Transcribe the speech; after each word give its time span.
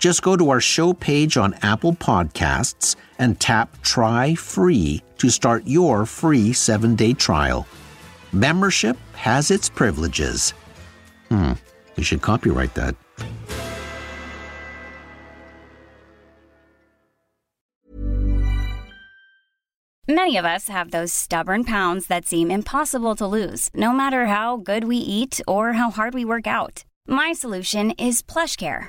Just 0.00 0.22
go 0.22 0.34
to 0.34 0.48
our 0.48 0.62
show 0.62 0.94
page 0.94 1.36
on 1.36 1.54
Apple 1.60 1.92
Podcasts 1.92 2.96
and 3.18 3.38
tap 3.38 3.80
Try 3.82 4.34
Free 4.34 5.02
to 5.18 5.28
start 5.28 5.62
your 5.66 6.06
free 6.06 6.54
seven 6.54 6.96
day 6.96 7.12
trial. 7.12 7.66
Membership 8.32 8.96
has 9.12 9.50
its 9.50 9.68
privileges. 9.68 10.54
Hmm, 11.28 11.52
you 11.96 12.02
should 12.02 12.22
copyright 12.22 12.74
that. 12.74 12.96
Many 20.08 20.38
of 20.38 20.44
us 20.44 20.68
have 20.68 20.90
those 20.90 21.12
stubborn 21.12 21.62
pounds 21.62 22.06
that 22.06 22.26
seem 22.26 22.50
impossible 22.50 23.14
to 23.16 23.26
lose, 23.26 23.68
no 23.74 23.92
matter 23.92 24.26
how 24.26 24.56
good 24.56 24.84
we 24.84 24.96
eat 24.96 25.40
or 25.46 25.74
how 25.74 25.90
hard 25.90 26.14
we 26.14 26.24
work 26.24 26.46
out. 26.46 26.84
My 27.06 27.32
solution 27.32 27.92
is 27.92 28.22
PlushCare. 28.22 28.88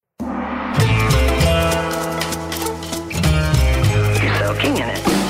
Soaking 4.39 4.77
in 4.77 4.89
it. 4.89 5.20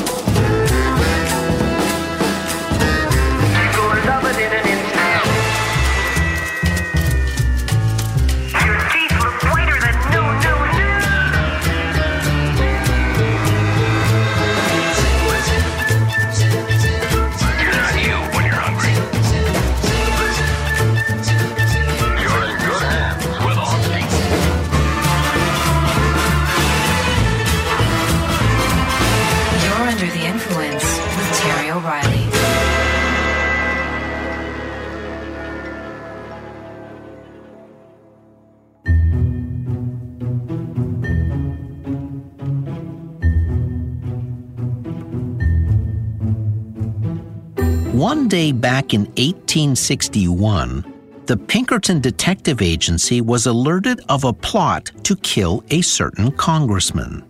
Day 48.31 48.53
back 48.53 48.93
in 48.93 49.01
1861, 49.17 50.85
the 51.25 51.35
Pinkerton 51.35 51.99
Detective 51.99 52.61
Agency 52.61 53.19
was 53.19 53.45
alerted 53.45 53.99
of 54.07 54.23
a 54.23 54.31
plot 54.31 54.89
to 55.03 55.17
kill 55.17 55.65
a 55.69 55.81
certain 55.81 56.31
congressman. 56.31 57.25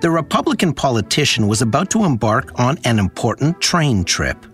The 0.00 0.10
Republican 0.10 0.72
politician 0.72 1.48
was 1.48 1.60
about 1.60 1.90
to 1.90 2.04
embark 2.04 2.58
on 2.58 2.78
an 2.84 2.98
important 2.98 3.60
train 3.60 4.02
trip. 4.02 4.46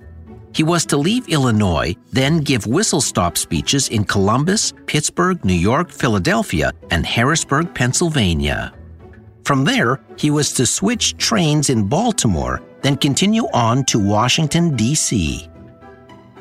He 0.52 0.64
was 0.64 0.84
to 0.86 0.96
leave 0.96 1.28
Illinois, 1.28 1.94
then 2.10 2.40
give 2.40 2.66
whistle 2.66 3.00
stop 3.00 3.38
speeches 3.38 3.88
in 3.88 4.02
Columbus, 4.02 4.72
Pittsburgh, 4.86 5.44
New 5.44 5.54
York, 5.54 5.90
Philadelphia, 5.90 6.72
and 6.90 7.06
Harrisburg, 7.06 7.72
Pennsylvania. 7.72 8.74
From 9.44 9.62
there, 9.62 10.00
he 10.16 10.32
was 10.32 10.52
to 10.54 10.66
switch 10.66 11.16
trains 11.18 11.70
in 11.70 11.86
Baltimore, 11.86 12.60
then 12.82 12.96
continue 12.96 13.46
on 13.52 13.84
to 13.86 13.98
Washington, 13.98 14.76
D.C. 14.76 15.48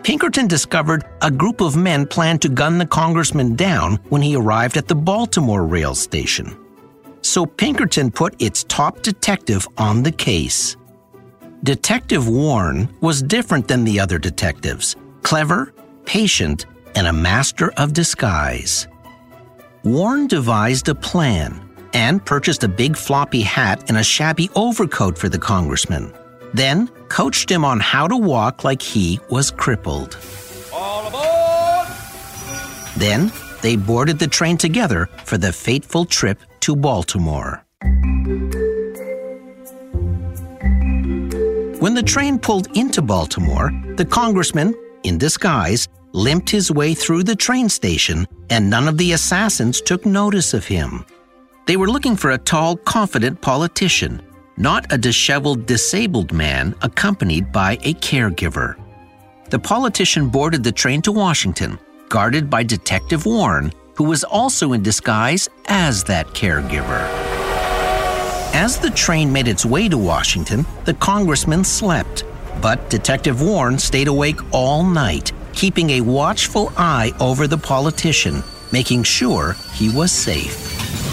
Pinkerton 0.04 0.48
discovered 0.48 1.04
a 1.24 1.32
group 1.32 1.62
of 1.62 1.76
men 1.76 2.06
planned 2.06 2.42
to 2.44 2.50
gun 2.50 2.78
the 2.78 2.86
congressman 2.86 3.56
down 3.56 3.96
when 4.10 4.22
he 4.22 4.36
arrived 4.36 4.78
at 4.78 4.88
the 4.88 4.94
Baltimore 4.94 5.66
rail 5.66 5.96
station. 5.96 6.56
So 7.22 7.44
Pinkerton 7.44 8.12
put 8.12 8.40
its 8.40 8.64
top 8.66 9.02
detective 9.02 9.68
on 9.80 10.04
the 10.04 10.12
case. 10.12 10.78
Detective 11.64 12.30
Warren 12.30 12.88
was 13.02 13.24
different 13.24 13.68
than 13.68 13.84
the 13.84 14.00
other 14.00 14.20
detectives 14.20 14.96
clever, 15.24 15.74
patient, 16.06 16.68
and 16.94 17.08
a 17.08 17.14
master 17.14 17.72
of 17.78 17.94
disguise. 17.94 18.88
Warren 19.84 20.28
devised 20.28 20.88
a 20.88 20.94
plan 20.94 21.68
and 21.94 22.24
purchased 22.24 22.64
a 22.64 22.68
big 22.68 22.96
floppy 22.96 23.42
hat 23.42 23.90
and 23.90 23.98
a 23.98 24.04
shabby 24.04 24.52
overcoat 24.56 25.18
for 25.18 25.30
the 25.30 25.40
congressman. 25.40 26.14
Then 26.56 26.88
coached 27.10 27.52
him 27.52 27.66
on 27.66 27.82
how 27.82 28.08
to 28.08 28.16
walk 28.16 28.64
like 28.64 28.82
he 28.82 29.20
was 29.30 29.52
crippled. 29.52 30.18
All 30.74 31.06
aboard! 31.06 31.88
Then 32.96 33.32
they 33.62 33.76
boarded 33.76 34.20
the 34.20 34.28
train 34.28 34.56
together 34.56 35.10
for 35.26 35.38
the 35.38 35.52
fateful 35.52 36.06
trip 36.06 36.40
to 36.62 36.76
Baltimore. 36.78 37.62
When 41.82 41.94
the 41.94 42.04
train 42.06 42.40
pulled 42.40 42.68
into 42.78 43.02
Baltimore, 43.02 43.72
the 43.98 44.06
congressman, 44.06 44.74
in 45.04 45.18
disguise, 45.18 45.90
limped 46.14 46.50
his 46.50 46.72
way 46.72 46.94
through 46.94 47.24
the 47.24 47.36
train 47.36 47.68
station, 47.68 48.26
and 48.50 48.70
none 48.70 48.88
of 48.88 48.98
the 48.98 49.12
assassins 49.12 49.82
took 49.82 50.06
notice 50.06 50.54
of 50.54 50.66
him. 50.66 51.06
They 51.68 51.76
were 51.76 51.90
looking 51.90 52.16
for 52.16 52.32
a 52.32 52.38
tall, 52.38 52.78
confident 52.78 53.42
politician, 53.42 54.22
not 54.58 54.92
a 54.92 54.98
disheveled, 54.98 55.66
disabled 55.66 56.32
man 56.32 56.76
accompanied 56.82 57.52
by 57.52 57.74
a 57.84 57.94
caregiver. 57.96 58.76
The 59.50 59.60
politician 59.60 60.30
boarded 60.30 60.64
the 60.64 60.72
train 60.72 61.02
to 61.04 61.12
Washington, 61.12 61.78
guarded 62.10 62.50
by 62.50 62.64
Detective 62.64 63.26
Warren, 63.26 63.72
who 63.96 64.06
was 64.06 64.24
also 64.24 64.74
in 64.74 64.84
disguise 64.84 65.50
as 65.68 66.04
that 66.06 66.28
caregiver. 66.28 67.10
As 68.54 68.78
the 68.78 68.90
train 68.90 69.32
made 69.32 69.48
its 69.48 69.66
way 69.66 69.90
to 69.90 69.98
Washington, 69.98 70.66
the 70.86 70.94
congressman 70.94 71.64
slept, 71.64 72.24
but 72.62 72.90
Detective 72.90 73.42
Warren 73.42 73.78
stayed 73.78 74.08
awake 74.08 74.40
all 74.54 74.84
night, 74.84 75.32
keeping 75.54 75.90
a 75.92 76.02
watchful 76.02 76.72
eye 76.78 77.12
over 77.20 77.48
the 77.48 77.58
politician, 77.58 78.42
making 78.72 79.04
sure 79.04 79.56
he 79.74 79.90
was 79.90 80.12
safe. 80.12 81.05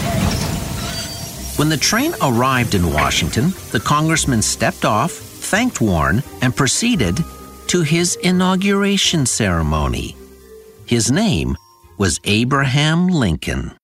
When 1.63 1.69
the 1.69 1.77
train 1.77 2.13
arrived 2.21 2.75
in 2.75 2.93
Washington, 2.93 3.51
the 3.71 3.79
congressman 3.79 4.43
stepped 4.43 4.85
off, 4.85 5.13
thanked 5.13 5.81
Warren, 5.81 6.21
and 6.41 6.57
proceeded 6.57 7.25
to 7.69 7.83
his 7.83 8.17
inauguration 8.17 9.27
ceremony. 9.27 10.17
His 10.87 11.13
name 11.13 11.57
was 11.99 12.19
Abraham 12.25 13.07
Lincoln. 13.07 13.77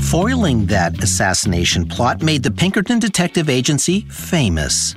Foiling 0.00 0.64
that 0.64 1.02
assassination 1.02 1.86
plot 1.86 2.22
made 2.22 2.42
the 2.42 2.50
Pinkerton 2.50 2.98
Detective 2.98 3.50
Agency 3.50 4.00
famous. 4.08 4.94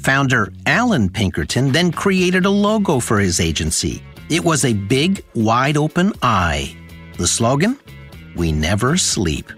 Founder 0.00 0.52
Allan 0.66 1.08
Pinkerton 1.08 1.72
then 1.72 1.90
created 1.90 2.44
a 2.44 2.50
logo 2.50 3.00
for 3.00 3.18
his 3.18 3.40
agency. 3.40 4.02
It 4.28 4.44
was 4.44 4.66
a 4.66 4.74
big, 4.74 5.24
wide 5.34 5.78
open 5.78 6.12
eye. 6.20 6.76
The 7.16 7.26
slogan? 7.26 7.79
We 8.36 8.52
never 8.52 8.96
sleep. 8.96 9.52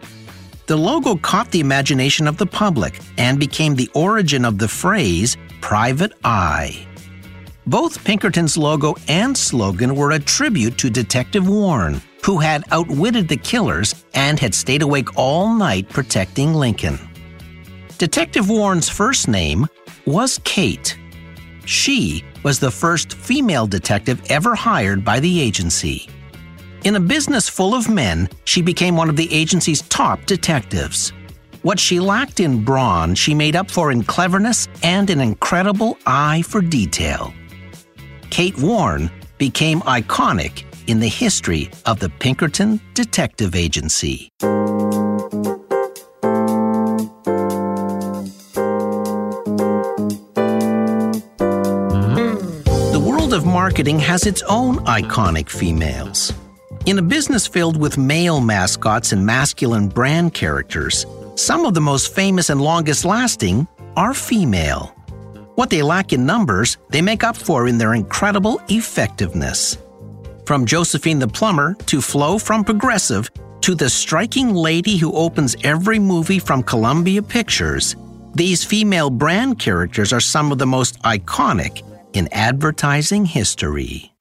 The 0.67 0.77
logo 0.77 1.17
caught 1.17 1.51
the 1.51 1.61
imagination 1.61 2.27
of 2.27 2.37
the 2.37 2.47
public 2.47 3.01
and 3.19 3.39
became 3.39 3.75
the 3.75 3.91
origin 3.95 4.45
of 4.45 4.59
the 4.59 4.69
phrase 4.69 5.37
private 5.61 6.13
eye. 6.25 6.87
Both 7.67 8.05
Pinkerton's 8.05 8.57
logo 8.57 8.97
and 9.09 9.37
slogan 9.37 9.95
were 9.95 10.13
a 10.13 10.19
tribute 10.19 10.79
to 10.79 10.91
Detective 10.91 11.49
Warren, 11.49 12.01
who 12.25 12.39
had 12.39 12.65
outwitted 12.73 13.29
the 13.29 13.37
killers 13.37 14.05
and 14.15 14.39
had 14.39 14.55
stayed 14.55 14.83
awake 14.83 15.17
all 15.17 15.55
night 15.55 15.89
protecting 15.89 16.55
Lincoln. 16.55 16.99
Detective 17.99 18.49
Warren's 18.49 18.89
first 18.89 19.29
name 19.29 19.67
was 20.07 20.41
Kate. 20.45 20.99
She 21.65 22.25
was 22.43 22.59
the 22.59 22.71
first 22.71 23.15
female 23.15 23.67
detective 23.67 24.21
ever 24.29 24.55
hired 24.55 25.05
by 25.05 25.21
the 25.21 25.41
agency. 25.41 26.09
In 26.85 26.97
a 26.97 27.01
business 27.01 27.49
full 27.49 27.77
of 27.77 27.89
men, 27.89 28.29
she 28.45 28.61
became 28.61 28.97
one 28.97 29.09
of 29.09 29.15
the 29.15 29.33
agency's 29.33 29.83
top 29.83 30.27
detectives. 30.27 31.13
What 31.63 31.79
she 31.79 32.01
lacked 32.01 32.41
in 32.41 32.65
brawn, 32.65 33.15
she 33.15 33.35
made 33.35 33.55
up 33.55 33.71
for 33.71 33.93
in 33.93 34.03
cleverness 34.03 34.67
and 34.83 35.09
an 35.09 35.21
incredible 35.21 35.97
eye 36.07 36.43
for 36.43 36.61
detail. 36.61 37.33
Kate 38.31 38.59
Warren 38.59 39.13
became 39.39 39.81
iconic 39.83 40.65
in 40.89 40.99
the 40.99 41.07
history 41.07 41.71
of 41.87 42.01
the 42.01 42.09
Pinkerton 42.09 42.81
Detective 42.95 43.55
Agency. 43.55 44.29
The 52.91 53.01
world 53.01 53.33
of 53.33 53.47
marketing 53.47 54.01
has 54.01 54.27
its 54.27 54.43
own 54.49 54.79
iconic 54.79 55.49
females. 55.49 56.33
In 56.85 56.99
a 56.99 57.03
business 57.03 57.47
filled 57.47 57.77
with 57.77 57.97
male 57.97 58.41
mascots 58.41 59.13
and 59.13 59.25
masculine 59.25 59.87
brand 59.87 60.35
characters, 60.35 61.07
some 61.37 61.65
of 61.65 61.75
the 61.75 61.81
most 61.81 62.13
famous 62.13 62.51
and 62.51 62.61
longest 62.61 63.05
lasting 63.05 63.69
are 63.97 64.13
female. 64.13 64.87
What 65.55 65.71
they 65.71 65.81
lack 65.81 66.13
in 66.13 66.27
numbers, 66.27 66.79
they 66.91 67.01
make 67.01 67.23
up 67.23 67.37
for 67.37 67.69
in 67.69 67.79
their 67.79 67.95
incredible 67.95 68.61
effectiveness. 68.69 69.79
From 70.45 70.67
Josephine 70.67 71.21
the 71.21 71.29
Plumber 71.29 71.75
to 71.87 72.01
Flo 72.01 72.37
from 72.37 72.65
Progressive 72.65 73.31
to 73.61 73.77
the 73.77 73.89
striking 73.89 74.53
lady 74.53 74.97
who 74.97 75.13
opens 75.13 75.55
every 75.63 76.01
movie 76.01 76.41
from 76.41 76.65
Columbia 76.65 77.23
Pictures, 77.23 77.95
these 78.35 78.65
female 78.65 79.09
brand 79.09 79.61
characters 79.61 80.13
are 80.13 80.19
some 80.19 80.51
of 80.51 80.59
the 80.59 80.67
most 80.67 81.01
iconic 81.05 81.85
in 82.13 82.29
advertising 82.33 83.25
history. 83.25 84.13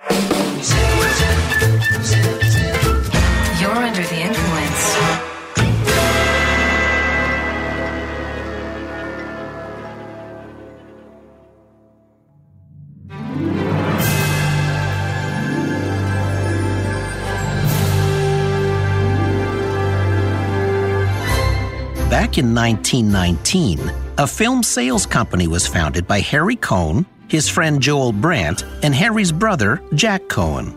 Back 22.31 22.37
in 22.37 22.55
1919, 22.55 23.91
a 24.17 24.25
film 24.25 24.63
sales 24.63 25.05
company 25.05 25.49
was 25.49 25.67
founded 25.67 26.07
by 26.07 26.21
Harry 26.21 26.55
Cohn, 26.55 27.05
his 27.27 27.49
friend 27.49 27.81
Joel 27.81 28.13
Brandt, 28.13 28.63
and 28.83 28.95
Harry's 28.95 29.33
brother, 29.33 29.81
Jack 29.95 30.29
Cohn. 30.29 30.73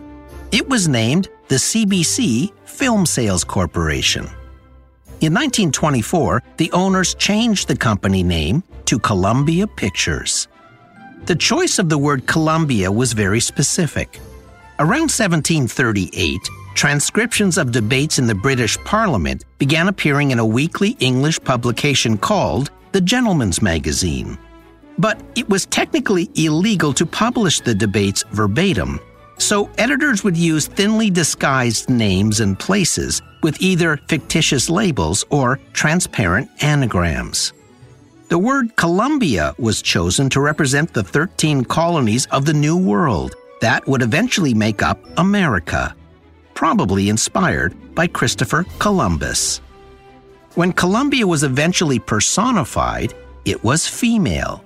It 0.51 0.67
was 0.67 0.89
named 0.89 1.29
the 1.47 1.55
CBC 1.55 2.51
Film 2.65 3.05
Sales 3.05 3.45
Corporation. 3.45 4.25
In 5.21 5.31
1924, 5.33 6.43
the 6.57 6.69
owners 6.73 7.15
changed 7.15 7.69
the 7.69 7.77
company 7.77 8.21
name 8.21 8.61
to 8.83 8.99
Columbia 8.99 9.65
Pictures. 9.65 10.49
The 11.25 11.37
choice 11.37 11.79
of 11.79 11.87
the 11.87 11.97
word 11.97 12.27
Columbia 12.27 12.91
was 12.91 13.13
very 13.13 13.39
specific. 13.39 14.19
Around 14.77 15.07
1738, 15.09 16.37
transcriptions 16.75 17.57
of 17.57 17.71
debates 17.71 18.19
in 18.19 18.27
the 18.27 18.35
British 18.35 18.77
Parliament 18.83 19.45
began 19.57 19.87
appearing 19.87 20.31
in 20.31 20.39
a 20.39 20.45
weekly 20.45 20.91
English 20.99 21.41
publication 21.43 22.17
called 22.17 22.69
The 22.91 23.01
Gentleman's 23.01 23.61
Magazine. 23.61 24.37
But 24.97 25.21
it 25.35 25.49
was 25.49 25.65
technically 25.65 26.29
illegal 26.35 26.93
to 26.93 27.05
publish 27.05 27.61
the 27.61 27.73
debates 27.73 28.23
verbatim, 28.31 28.99
so 29.37 29.69
editors 29.77 30.23
would 30.23 30.37
use 30.37 30.67
thinly 30.67 31.09
disguised 31.09 31.89
names 31.89 32.39
and 32.41 32.59
places 32.59 33.21
with 33.41 33.61
either 33.61 33.97
fictitious 34.07 34.69
labels 34.69 35.25
or 35.29 35.59
transparent 35.73 36.49
anagrams. 36.61 37.53
The 38.29 38.39
word 38.39 38.75
Columbia 38.75 39.53
was 39.57 39.81
chosen 39.81 40.29
to 40.29 40.41
represent 40.41 40.93
the 40.93 41.03
13 41.03 41.63
colonies 41.65 42.25
of 42.31 42.45
the 42.45 42.53
New 42.53 42.77
World 42.77 43.35
that 43.61 43.87
would 43.87 44.01
eventually 44.01 44.53
make 44.53 44.81
up 44.81 44.99
America, 45.17 45.95
probably 46.55 47.09
inspired 47.09 47.75
by 47.93 48.07
Christopher 48.07 48.65
Columbus. 48.79 49.61
When 50.55 50.73
Columbia 50.73 51.27
was 51.27 51.43
eventually 51.43 51.99
personified, 51.99 53.13
it 53.43 53.63
was 53.63 53.87
female. 53.87 54.63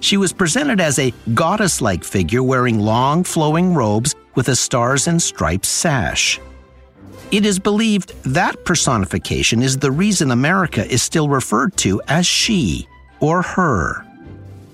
She 0.00 0.16
was 0.16 0.32
presented 0.32 0.80
as 0.80 0.98
a 0.98 1.12
goddess 1.34 1.80
like 1.80 2.04
figure 2.04 2.42
wearing 2.42 2.78
long, 2.78 3.24
flowing 3.24 3.74
robes 3.74 4.14
with 4.34 4.48
a 4.48 4.56
stars 4.56 5.08
and 5.08 5.20
stripes 5.20 5.68
sash. 5.68 6.38
It 7.32 7.46
is 7.46 7.58
believed 7.58 8.12
that 8.24 8.64
personification 8.64 9.62
is 9.62 9.78
the 9.78 9.90
reason 9.90 10.30
America 10.30 10.86
is 10.86 11.02
still 11.02 11.28
referred 11.28 11.76
to 11.78 12.02
as 12.08 12.26
she 12.26 12.86
or 13.20 13.42
her. 13.42 14.04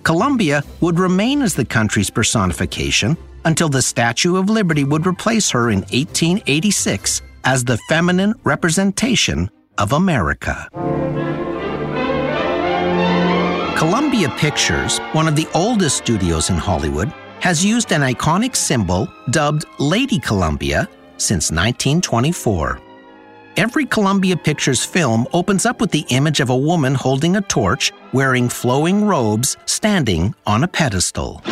Columbia 0.03 0.63
would 0.81 0.99
remain 0.99 1.43
as 1.43 1.55
the 1.55 1.65
country's 1.65 2.11
personification 2.11 3.17
until 3.47 3.69
the 3.69 3.81
Statue 3.81 4.37
of 4.37 4.51
Liberty 4.51 4.85
would 4.85 5.07
replace 5.07 5.51
her 5.51 5.71
in 5.71 5.79
1886 5.79 7.23
as 7.45 7.65
the 7.65 7.79
feminine 7.89 8.35
representation 8.43 9.49
of 9.79 9.93
America. 9.93 10.69
Columbia 13.79 14.29
Pictures, 14.31 14.99
one 15.13 15.29
of 15.29 15.37
the 15.37 15.47
oldest 15.55 15.97
studios 15.97 16.51
in 16.51 16.57
Hollywood, 16.57 17.13
has 17.41 17.65
used 17.65 17.93
an 17.93 18.01
iconic 18.01 18.57
symbol 18.57 19.07
dubbed 19.31 19.65
Lady 19.79 20.19
Columbia 20.19 20.89
since 21.17 21.53
1924. 21.53 22.81
Every 23.57 23.87
Columbia 23.87 24.37
Pictures 24.37 24.85
film 24.85 25.27
opens 25.33 25.67
up 25.67 25.81
with 25.81 25.91
the 25.91 26.05
image 26.09 26.41
of 26.41 26.51
a 26.51 26.57
woman 26.57 26.95
holding 26.95 27.37
a 27.37 27.43
torch, 27.43 27.93
wearing 28.13 28.49
flowing 28.49 29.05
robes, 29.05 29.57
standing 29.67 30.35
on 30.47 30.65
a 30.65 30.69
pedestal. 30.69 31.43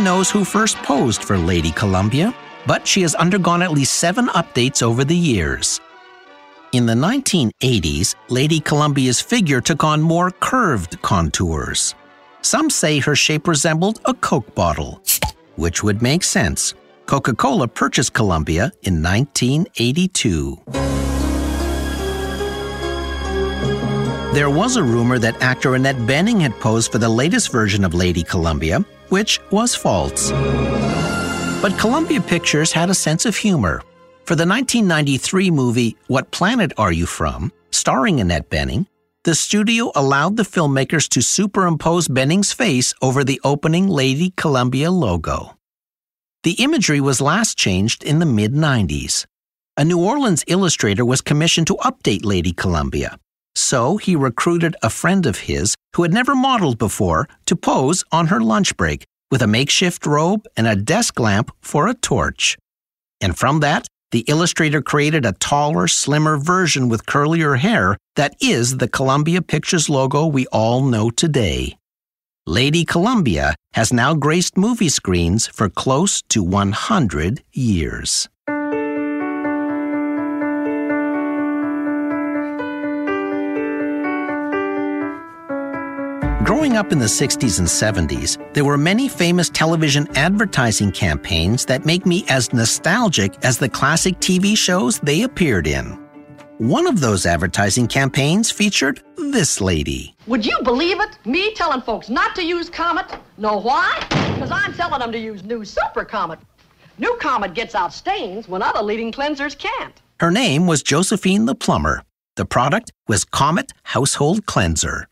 One 0.00 0.04
knows 0.06 0.30
who 0.30 0.46
first 0.46 0.78
posed 0.78 1.22
for 1.22 1.36
Lady 1.36 1.72
Columbia, 1.72 2.34
but 2.66 2.88
she 2.88 3.02
has 3.02 3.14
undergone 3.16 3.60
at 3.60 3.70
least 3.70 3.98
seven 3.98 4.28
updates 4.28 4.82
over 4.82 5.04
the 5.04 5.14
years. 5.14 5.78
In 6.72 6.86
the 6.86 6.94
1980s, 6.94 8.14
Lady 8.30 8.60
Columbia's 8.60 9.20
figure 9.20 9.60
took 9.60 9.84
on 9.84 10.00
more 10.00 10.30
curved 10.30 11.02
contours. 11.02 11.94
Some 12.40 12.70
say 12.70 12.98
her 13.00 13.14
shape 13.14 13.46
resembled 13.46 14.00
a 14.06 14.14
Coke 14.14 14.54
bottle, 14.54 15.02
which 15.56 15.82
would 15.82 16.00
make 16.00 16.22
sense. 16.24 16.72
Coca 17.04 17.34
Cola 17.34 17.68
purchased 17.68 18.14
Columbia 18.14 18.72
in 18.84 19.02
1982. 19.02 20.56
There 24.32 24.48
was 24.48 24.76
a 24.76 24.82
rumor 24.82 25.18
that 25.18 25.42
actor 25.42 25.74
Annette 25.74 26.06
Bening 26.08 26.40
had 26.40 26.58
posed 26.58 26.90
for 26.90 26.96
the 26.96 27.08
latest 27.10 27.52
version 27.52 27.84
of 27.84 27.92
Lady 27.92 28.22
Columbia, 28.22 28.82
which 29.10 29.40
was 29.50 29.74
false. 29.74 30.32
But 31.60 31.78
Columbia 31.78 32.20
Pictures 32.22 32.72
had 32.72 32.88
a 32.88 32.94
sense 32.94 33.26
of 33.26 33.36
humor. 33.36 33.82
For 34.24 34.34
the 34.34 34.46
1993 34.46 35.50
movie 35.50 35.96
What 36.06 36.30
Planet 36.30 36.72
Are 36.78 36.92
You 36.92 37.04
From, 37.04 37.52
starring 37.70 38.20
Annette 38.20 38.48
Bening, 38.48 38.86
the 39.24 39.34
studio 39.34 39.92
allowed 39.94 40.38
the 40.38 40.44
filmmakers 40.44 41.06
to 41.10 41.20
superimpose 41.20 42.08
Bening's 42.08 42.52
face 42.52 42.94
over 43.02 43.22
the 43.22 43.40
opening 43.44 43.86
Lady 43.86 44.32
Columbia 44.36 44.90
logo. 44.90 45.58
The 46.42 46.52
imagery 46.52 47.02
was 47.02 47.20
last 47.20 47.58
changed 47.58 48.02
in 48.02 48.18
the 48.18 48.24
mid 48.24 48.54
90s. 48.54 49.26
A 49.76 49.84
New 49.84 50.02
Orleans 50.02 50.44
illustrator 50.46 51.04
was 51.04 51.20
commissioned 51.20 51.66
to 51.66 51.76
update 51.76 52.24
Lady 52.24 52.52
Columbia. 52.52 53.18
So 53.54 53.96
he 53.96 54.16
recruited 54.16 54.76
a 54.82 54.90
friend 54.90 55.26
of 55.26 55.40
his 55.40 55.74
who 55.94 56.02
had 56.02 56.12
never 56.12 56.34
modeled 56.34 56.78
before 56.78 57.28
to 57.46 57.56
pose 57.56 58.04
on 58.12 58.28
her 58.28 58.40
lunch 58.40 58.76
break 58.76 59.04
with 59.30 59.42
a 59.42 59.46
makeshift 59.46 60.06
robe 60.06 60.46
and 60.56 60.66
a 60.66 60.76
desk 60.76 61.20
lamp 61.20 61.50
for 61.60 61.88
a 61.88 61.94
torch. 61.94 62.56
And 63.20 63.36
from 63.36 63.60
that, 63.60 63.86
the 64.12 64.24
illustrator 64.26 64.82
created 64.82 65.24
a 65.24 65.32
taller, 65.32 65.86
slimmer 65.86 66.36
version 66.36 66.88
with 66.88 67.06
curlier 67.06 67.58
hair 67.58 67.96
that 68.16 68.34
is 68.40 68.78
the 68.78 68.88
Columbia 68.88 69.40
Pictures 69.40 69.88
logo 69.88 70.26
we 70.26 70.46
all 70.48 70.82
know 70.82 71.10
today. 71.10 71.76
Lady 72.46 72.84
Columbia 72.84 73.54
has 73.74 73.92
now 73.92 74.14
graced 74.14 74.56
movie 74.56 74.88
screens 74.88 75.46
for 75.46 75.68
close 75.68 76.22
to 76.22 76.42
100 76.42 77.42
years. 77.52 78.28
Growing 86.60 86.76
up 86.76 86.92
in 86.92 86.98
the 86.98 87.06
60s 87.06 87.58
and 87.58 87.66
70s, 87.66 88.36
there 88.52 88.66
were 88.66 88.76
many 88.76 89.08
famous 89.08 89.48
television 89.48 90.06
advertising 90.14 90.92
campaigns 90.92 91.64
that 91.64 91.86
make 91.86 92.04
me 92.04 92.22
as 92.28 92.52
nostalgic 92.52 93.42
as 93.46 93.56
the 93.56 93.66
classic 93.66 94.20
TV 94.20 94.54
shows 94.54 94.98
they 94.98 95.22
appeared 95.22 95.66
in. 95.66 95.98
One 96.58 96.86
of 96.86 97.00
those 97.00 97.24
advertising 97.24 97.86
campaigns 97.86 98.50
featured 98.50 99.02
this 99.16 99.62
lady. 99.62 100.14
Would 100.26 100.44
you 100.44 100.58
believe 100.62 101.00
it? 101.00 101.16
Me 101.24 101.54
telling 101.54 101.80
folks 101.80 102.10
not 102.10 102.34
to 102.34 102.44
use 102.44 102.68
Comet. 102.68 103.10
Know 103.38 103.56
why? 103.56 103.98
Because 104.34 104.50
I'm 104.50 104.74
telling 104.74 105.00
them 105.00 105.12
to 105.12 105.18
use 105.18 105.42
new 105.42 105.64
Super 105.64 106.04
Comet. 106.04 106.40
New 106.98 107.16
Comet 107.22 107.54
gets 107.54 107.74
out 107.74 107.94
stains 107.94 108.48
when 108.48 108.60
other 108.60 108.82
leading 108.82 109.12
cleansers 109.12 109.56
can't. 109.56 109.94
Her 110.20 110.30
name 110.30 110.66
was 110.66 110.82
Josephine 110.82 111.46
the 111.46 111.54
Plumber. 111.54 112.02
The 112.36 112.44
product 112.44 112.92
was 113.08 113.24
Comet 113.24 113.72
Household 113.82 114.44
Cleanser. 114.44 115.09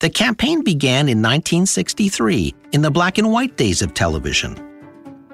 The 0.00 0.10
campaign 0.10 0.62
began 0.62 1.08
in 1.08 1.22
1963, 1.22 2.54
in 2.72 2.82
the 2.82 2.90
black 2.90 3.16
and 3.16 3.32
white 3.32 3.56
days 3.56 3.80
of 3.80 3.94
television. 3.94 4.54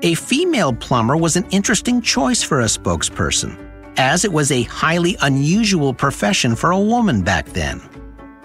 A 0.03 0.15
female 0.15 0.73
plumber 0.73 1.17
was 1.17 1.35
an 1.35 1.47
interesting 1.51 2.01
choice 2.01 2.45
for 2.45 2.61
a 2.61 2.67
spokesperson, 2.67 3.59
as 3.97 4.25
it 4.25 4.33
was 4.33 4.53
a 4.53 4.63
highly 4.63 5.17
unusual 5.23 5.93
profession 5.93 6.55
for 6.55 6.71
a 6.71 6.79
woman 6.79 7.23
back 7.23 7.47
then. 7.47 7.83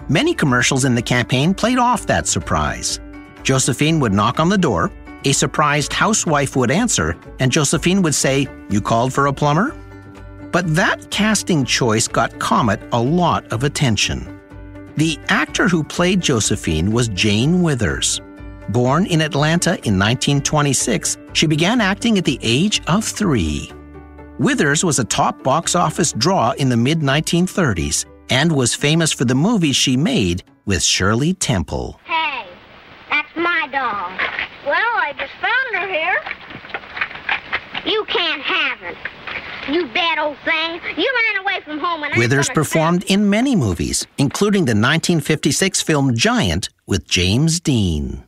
Many 0.08 0.34
commercials 0.34 0.84
in 0.84 0.96
the 0.96 1.02
campaign 1.02 1.54
played 1.54 1.78
off 1.78 2.08
that 2.08 2.26
surprise. 2.26 2.98
Josephine 3.44 4.00
would 4.00 4.12
knock 4.12 4.40
on 4.40 4.48
the 4.48 4.58
door, 4.58 4.90
a 5.24 5.30
surprised 5.30 5.92
housewife 5.92 6.56
would 6.56 6.72
answer, 6.72 7.16
and 7.38 7.52
Josephine 7.52 8.02
would 8.02 8.14
say, 8.14 8.48
You 8.70 8.80
called 8.80 9.12
for 9.14 9.28
a 9.28 9.32
plumber? 9.32 9.72
But 10.50 10.74
that 10.74 11.12
casting 11.12 11.64
choice 11.64 12.08
got 12.08 12.40
Comet 12.40 12.80
a 12.90 13.00
lot 13.00 13.52
of 13.52 13.62
attention. 13.62 14.37
The 14.98 15.16
actor 15.28 15.68
who 15.68 15.84
played 15.84 16.20
Josephine 16.20 16.90
was 16.90 17.06
Jane 17.10 17.62
Withers. 17.62 18.20
Born 18.70 19.06
in 19.06 19.20
Atlanta 19.20 19.74
in 19.86 19.96
1926, 19.96 21.16
she 21.34 21.46
began 21.46 21.80
acting 21.80 22.18
at 22.18 22.24
the 22.24 22.36
age 22.42 22.82
of 22.88 23.04
three. 23.04 23.70
Withers 24.40 24.82
was 24.82 24.98
a 24.98 25.04
top 25.04 25.44
box 25.44 25.76
office 25.76 26.10
draw 26.14 26.50
in 26.58 26.68
the 26.68 26.76
mid 26.76 26.98
1930s 26.98 28.06
and 28.30 28.50
was 28.50 28.74
famous 28.74 29.12
for 29.12 29.24
the 29.24 29.36
movies 29.36 29.76
she 29.76 29.96
made 29.96 30.42
with 30.66 30.82
Shirley 30.82 31.32
Temple. 31.32 32.00
Hey, 32.02 32.48
that's 33.08 33.36
my 33.36 33.68
doll. 33.70 34.10
Well, 34.66 34.94
I 34.98 35.14
just 35.16 35.32
found 35.34 35.76
her 35.76 35.86
here. 35.86 36.20
You 37.86 38.04
can't 38.06 38.42
have 38.42 38.82
it. 38.82 38.96
You 39.70 39.86
bad 39.88 40.18
old 40.18 40.38
thing. 40.46 40.80
You 40.96 41.12
ran 41.14 41.42
away 41.42 41.60
from 41.62 41.78
home 41.78 42.02
and 42.02 42.16
Withers 42.16 42.48
performed 42.48 43.04
in 43.04 43.28
many 43.28 43.54
movies, 43.54 44.06
including 44.16 44.64
the 44.64 44.70
1956 44.70 45.82
film 45.82 46.14
Giant 46.14 46.70
with 46.86 47.06
James 47.06 47.60
Dean. 47.60 48.24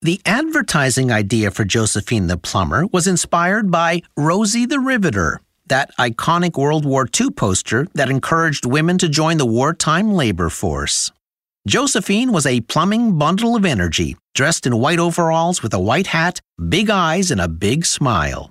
The 0.00 0.20
advertising 0.24 1.12
idea 1.12 1.50
for 1.50 1.64
Josephine 1.64 2.26
the 2.26 2.38
Plumber 2.38 2.86
was 2.86 3.06
inspired 3.06 3.70
by 3.70 4.00
Rosie 4.16 4.64
the 4.64 4.80
Riveter, 4.80 5.42
that 5.66 5.94
iconic 5.98 6.56
World 6.56 6.86
War 6.86 7.06
II 7.20 7.30
poster 7.32 7.86
that 7.94 8.08
encouraged 8.08 8.64
women 8.64 8.96
to 8.98 9.10
join 9.10 9.36
the 9.36 9.44
wartime 9.44 10.12
labor 10.12 10.48
force. 10.48 11.12
Josephine 11.66 12.32
was 12.32 12.46
a 12.46 12.60
plumbing 12.62 13.18
bundle 13.18 13.56
of 13.56 13.64
energy, 13.64 14.16
dressed 14.34 14.66
in 14.66 14.78
white 14.78 15.00
overalls 15.00 15.62
with 15.62 15.74
a 15.74 15.80
white 15.80 16.06
hat, 16.06 16.40
big 16.68 16.88
eyes, 16.88 17.30
and 17.30 17.40
a 17.40 17.48
big 17.48 17.84
smile. 17.84 18.50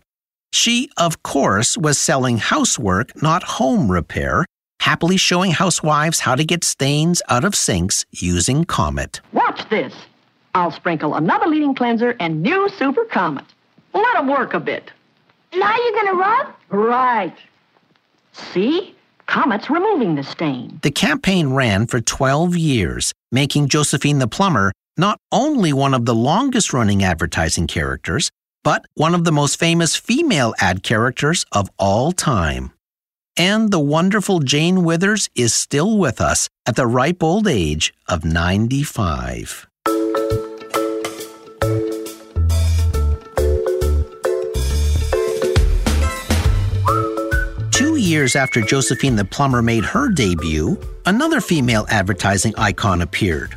She, 0.55 0.89
of 0.95 1.21
course, 1.21 1.77
was 1.77 1.99
selling 1.99 2.37
housework, 2.37 3.21
not 3.21 3.43
home 3.43 3.91
repair, 3.91 4.45
happily 4.79 5.17
showing 5.17 5.51
housewives 5.51 6.21
how 6.21 6.33
to 6.35 6.45
get 6.45 6.63
stains 6.63 7.21
out 7.27 7.43
of 7.43 7.53
sinks 7.55 8.05
using 8.11 8.63
Comet. 8.63 9.19
Watch 9.33 9.67
this. 9.69 9.93
I'll 10.53 10.71
sprinkle 10.71 11.15
another 11.15 11.47
leading 11.47 11.75
cleanser 11.75 12.15
and 12.21 12.41
new 12.41 12.69
Super 12.69 13.03
Comet. 13.03 13.43
Let 13.93 14.15
'em 14.15 14.27
work 14.27 14.53
a 14.53 14.61
bit. 14.61 14.93
Now 15.53 15.75
you're 15.75 16.03
gonna 16.03 16.17
rub? 16.17 16.47
Right. 16.69 17.35
See? 18.31 18.95
Comet's 19.27 19.69
removing 19.69 20.15
the 20.15 20.23
stain. 20.23 20.79
The 20.83 20.91
campaign 20.91 21.49
ran 21.49 21.85
for 21.85 21.99
12 21.99 22.55
years, 22.55 23.11
making 23.29 23.67
Josephine 23.67 24.19
the 24.19 24.27
Plumber 24.29 24.71
not 24.95 25.19
only 25.33 25.73
one 25.73 25.93
of 25.93 26.05
the 26.05 26.15
longest 26.15 26.71
running 26.71 27.03
advertising 27.03 27.67
characters, 27.67 28.31
but 28.65 28.83
one 28.95 29.13
of 29.13 29.23
the 29.23 29.31
most 29.31 29.59
famous 29.59 29.95
female 29.95 30.55
ad 30.59 30.81
characters 30.81 31.45
of 31.51 31.69
all 31.77 32.11
time. 32.11 32.71
And 33.37 33.69
the 33.69 33.79
wonderful 33.79 34.39
Jane 34.39 34.83
Withers 34.83 35.29
is 35.35 35.53
still 35.53 35.99
with 35.99 36.19
us 36.19 36.49
at 36.65 36.75
the 36.75 36.87
ripe 36.87 37.21
old 37.21 37.47
age 37.47 37.93
of 38.09 38.25
95. 38.25 39.67
Two 47.71 47.97
years 47.97 48.35
after 48.35 48.61
Josephine 48.61 49.15
the 49.15 49.27
Plumber 49.29 49.61
made 49.61 49.85
her 49.85 50.09
debut, 50.09 50.79
another 51.05 51.39
female 51.39 51.85
advertising 51.89 52.55
icon 52.57 53.03
appeared. 53.03 53.55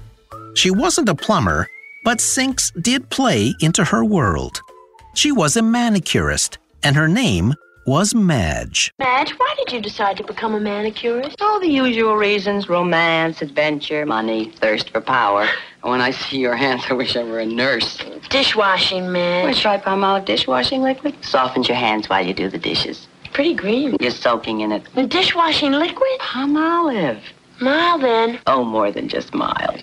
She 0.54 0.70
wasn't 0.70 1.08
a 1.08 1.14
plumber, 1.14 1.66
but 2.04 2.20
sinks 2.20 2.70
did 2.72 3.08
play 3.08 3.54
into 3.60 3.84
her 3.84 4.04
world. 4.04 4.60
She 5.18 5.32
was 5.32 5.56
a 5.56 5.62
manicurist, 5.62 6.58
and 6.84 6.94
her 6.94 7.08
name 7.08 7.54
was 7.84 8.14
Madge. 8.14 8.92
Madge, 9.00 9.32
why 9.32 9.52
did 9.58 9.72
you 9.72 9.80
decide 9.80 10.16
to 10.18 10.22
become 10.22 10.54
a 10.54 10.60
manicurist? 10.60 11.42
All 11.42 11.58
the 11.58 11.66
usual 11.66 12.14
reasons 12.14 12.68
romance, 12.68 13.42
adventure, 13.42 14.06
money, 14.06 14.52
thirst 14.60 14.90
for 14.90 15.00
power. 15.00 15.48
And 15.82 15.90
when 15.90 16.00
I 16.00 16.12
see 16.12 16.38
your 16.38 16.54
hands, 16.54 16.84
I 16.88 16.92
wish 16.92 17.16
I 17.16 17.24
were 17.24 17.40
a 17.40 17.46
nurse. 17.46 17.98
Dishwashing, 18.30 19.02
Want 19.02 19.12
Madge. 19.14 19.56
to 19.56 19.60
try 19.62 19.76
Palmolive 19.78 20.24
dishwashing 20.24 20.82
liquid? 20.82 21.16
Softens 21.24 21.66
your 21.66 21.78
hands 21.78 22.08
while 22.08 22.24
you 22.24 22.32
do 22.32 22.48
the 22.48 22.56
dishes. 22.56 23.08
Pretty 23.32 23.54
green. 23.54 23.96
You're 23.98 24.12
soaking 24.12 24.60
in 24.60 24.70
it. 24.70 24.84
The 24.94 25.08
dishwashing 25.08 25.72
liquid? 25.72 26.20
Palmolive. 26.20 27.18
Mild 27.60 28.02
then. 28.02 28.38
Oh, 28.46 28.62
more 28.62 28.92
than 28.92 29.08
just 29.08 29.34
mild. 29.34 29.82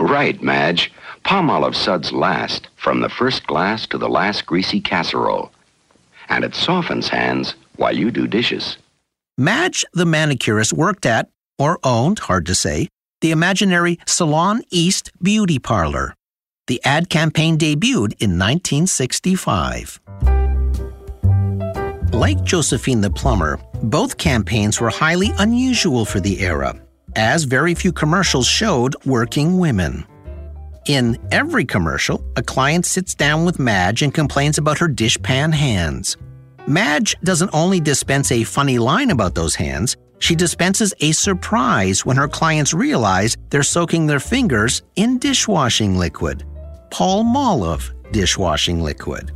Right, 0.00 0.40
Madge. 0.42 0.92
Palmolive 1.24 1.74
suds 1.74 2.12
last, 2.12 2.68
from 2.76 3.00
the 3.00 3.08
first 3.08 3.46
glass 3.46 3.86
to 3.88 3.98
the 3.98 4.08
last 4.08 4.46
greasy 4.46 4.80
casserole. 4.80 5.50
And 6.28 6.44
it 6.44 6.54
softens 6.54 7.08
hands 7.08 7.54
while 7.76 7.96
you 7.96 8.10
do 8.10 8.26
dishes. 8.26 8.78
Madge, 9.36 9.84
the 9.92 10.06
manicurist, 10.06 10.72
worked 10.72 11.06
at, 11.06 11.28
or 11.58 11.78
owned, 11.84 12.20
hard 12.20 12.46
to 12.46 12.54
say, 12.54 12.88
the 13.20 13.30
imaginary 13.30 13.98
Salon 14.06 14.62
East 14.70 15.10
Beauty 15.22 15.58
Parlor. 15.58 16.14
The 16.66 16.80
ad 16.84 17.08
campaign 17.08 17.58
debuted 17.58 18.14
in 18.20 18.38
1965. 18.38 20.00
Like 22.12 22.42
Josephine 22.42 23.00
the 23.00 23.10
plumber, 23.10 23.60
both 23.82 24.18
campaigns 24.18 24.80
were 24.80 24.90
highly 24.90 25.32
unusual 25.38 26.04
for 26.04 26.20
the 26.20 26.40
era, 26.40 26.74
as 27.18 27.44
very 27.44 27.74
few 27.74 27.92
commercials 27.92 28.46
showed 28.46 28.94
working 29.04 29.58
women. 29.58 30.06
In 30.86 31.18
every 31.32 31.64
commercial, 31.64 32.24
a 32.36 32.42
client 32.42 32.86
sits 32.86 33.14
down 33.14 33.44
with 33.44 33.58
Madge 33.58 34.02
and 34.02 34.14
complains 34.14 34.56
about 34.56 34.78
her 34.78 34.88
dishpan 34.88 35.52
hands. 35.52 36.16
Madge 36.66 37.16
doesn't 37.24 37.50
only 37.52 37.80
dispense 37.80 38.32
a 38.32 38.44
funny 38.44 38.78
line 38.78 39.10
about 39.10 39.34
those 39.34 39.54
hands, 39.54 39.96
she 40.20 40.34
dispenses 40.34 40.94
a 41.00 41.12
surprise 41.12 42.04
when 42.04 42.16
her 42.16 42.28
clients 42.28 42.74
realize 42.74 43.36
they're 43.50 43.62
soaking 43.62 44.06
their 44.06 44.20
fingers 44.20 44.82
in 44.96 45.18
dishwashing 45.18 45.98
liquid. 45.98 46.44
Paul 46.90 47.24
Palmolive 47.24 47.92
dishwashing 48.12 48.82
liquid. 48.82 49.32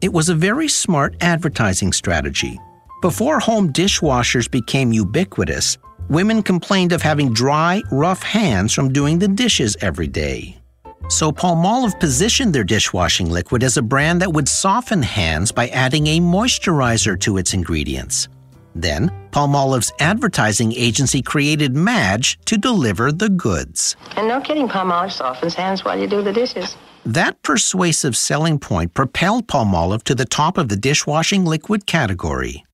It 0.00 0.12
was 0.12 0.28
a 0.28 0.34
very 0.34 0.68
smart 0.68 1.16
advertising 1.20 1.92
strategy. 1.92 2.58
Before 3.02 3.38
home 3.38 3.72
dishwashers 3.72 4.50
became 4.50 4.92
ubiquitous, 4.92 5.78
women 6.08 6.42
complained 6.42 6.92
of 6.92 7.02
having 7.02 7.32
dry, 7.32 7.82
rough 7.90 8.22
hands 8.22 8.72
from 8.72 8.92
doing 8.92 9.18
the 9.18 9.28
dishes 9.28 9.76
every 9.80 10.08
day. 10.08 10.56
So 11.08 11.30
Palmolive 11.30 11.98
positioned 12.00 12.52
their 12.52 12.64
dishwashing 12.64 13.30
liquid 13.30 13.62
as 13.62 13.76
a 13.76 13.82
brand 13.82 14.20
that 14.22 14.32
would 14.32 14.48
soften 14.48 15.02
hands 15.02 15.52
by 15.52 15.68
adding 15.68 16.06
a 16.08 16.20
moisturizer 16.20 17.18
to 17.20 17.36
its 17.36 17.54
ingredients. 17.54 18.28
Then, 18.74 19.10
Palmolive's 19.30 19.92
advertising 20.00 20.72
agency 20.72 21.22
created 21.22 21.74
Madge 21.74 22.38
to 22.44 22.58
deliver 22.58 23.12
the 23.12 23.28
goods. 23.28 23.96
And 24.16 24.28
no 24.28 24.40
kidding, 24.40 24.68
Palmolive 24.68 25.12
softens 25.12 25.54
hands 25.54 25.84
while 25.84 25.98
you 25.98 26.06
do 26.06 26.22
the 26.22 26.32
dishes. 26.32 26.76
That 27.04 27.40
persuasive 27.42 28.16
selling 28.16 28.58
point 28.58 28.92
propelled 28.92 29.46
Palmolive 29.46 30.02
to 30.04 30.14
the 30.14 30.24
top 30.24 30.58
of 30.58 30.68
the 30.68 30.76
dishwashing 30.76 31.44
liquid 31.44 31.86
category. 31.86 32.64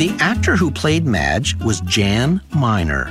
The 0.00 0.16
actor 0.18 0.56
who 0.56 0.70
played 0.70 1.04
Madge 1.04 1.56
was 1.56 1.82
Jan 1.82 2.40
Miner. 2.54 3.10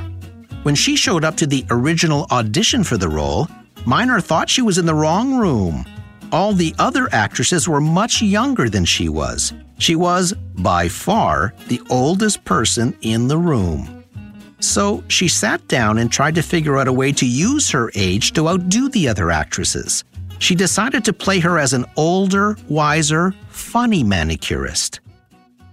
When 0.64 0.74
she 0.74 0.96
showed 0.96 1.24
up 1.24 1.38
to 1.38 1.46
the 1.46 1.64
original 1.70 2.26
audition 2.32 2.84
for 2.84 2.98
the 2.98 3.08
role, 3.08 3.48
Miner 3.86 4.20
thought 4.20 4.50
she 4.50 4.64
was 4.64 4.80
in 4.80 4.88
the 4.88 4.96
wrong 4.96 5.38
room. 5.38 5.86
All 6.32 6.52
the 6.52 6.74
other 6.80 7.08
actresses 7.12 7.70
were 7.70 7.80
much 7.80 8.24
younger 8.24 8.72
than 8.72 8.86
she 8.86 9.08
was. 9.08 9.54
She 9.78 9.96
was, 9.96 10.34
by 10.56 10.88
far, 10.88 11.54
the 11.68 11.80
oldest 11.92 12.44
person 12.44 12.98
in 13.02 13.28
the 13.28 13.38
room. 13.38 14.04
So 14.60 15.04
she 15.10 15.28
sat 15.28 15.68
down 15.68 16.00
and 16.00 16.12
tried 16.12 16.34
to 16.34 16.42
figure 16.42 16.80
out 16.80 16.88
a 16.88 16.92
way 16.92 17.12
to 17.12 17.26
use 17.28 17.70
her 17.70 17.92
age 17.94 18.34
to 18.34 18.50
outdo 18.50 18.90
the 18.90 19.08
other 19.08 19.30
actresses. 19.30 20.04
She 20.40 20.56
decided 20.56 21.06
to 21.06 21.14
play 21.14 21.40
her 21.40 21.60
as 21.60 21.74
an 21.74 21.86
older, 21.96 22.58
wiser, 22.68 23.36
funny 23.50 24.04
manicurist. 24.04 25.02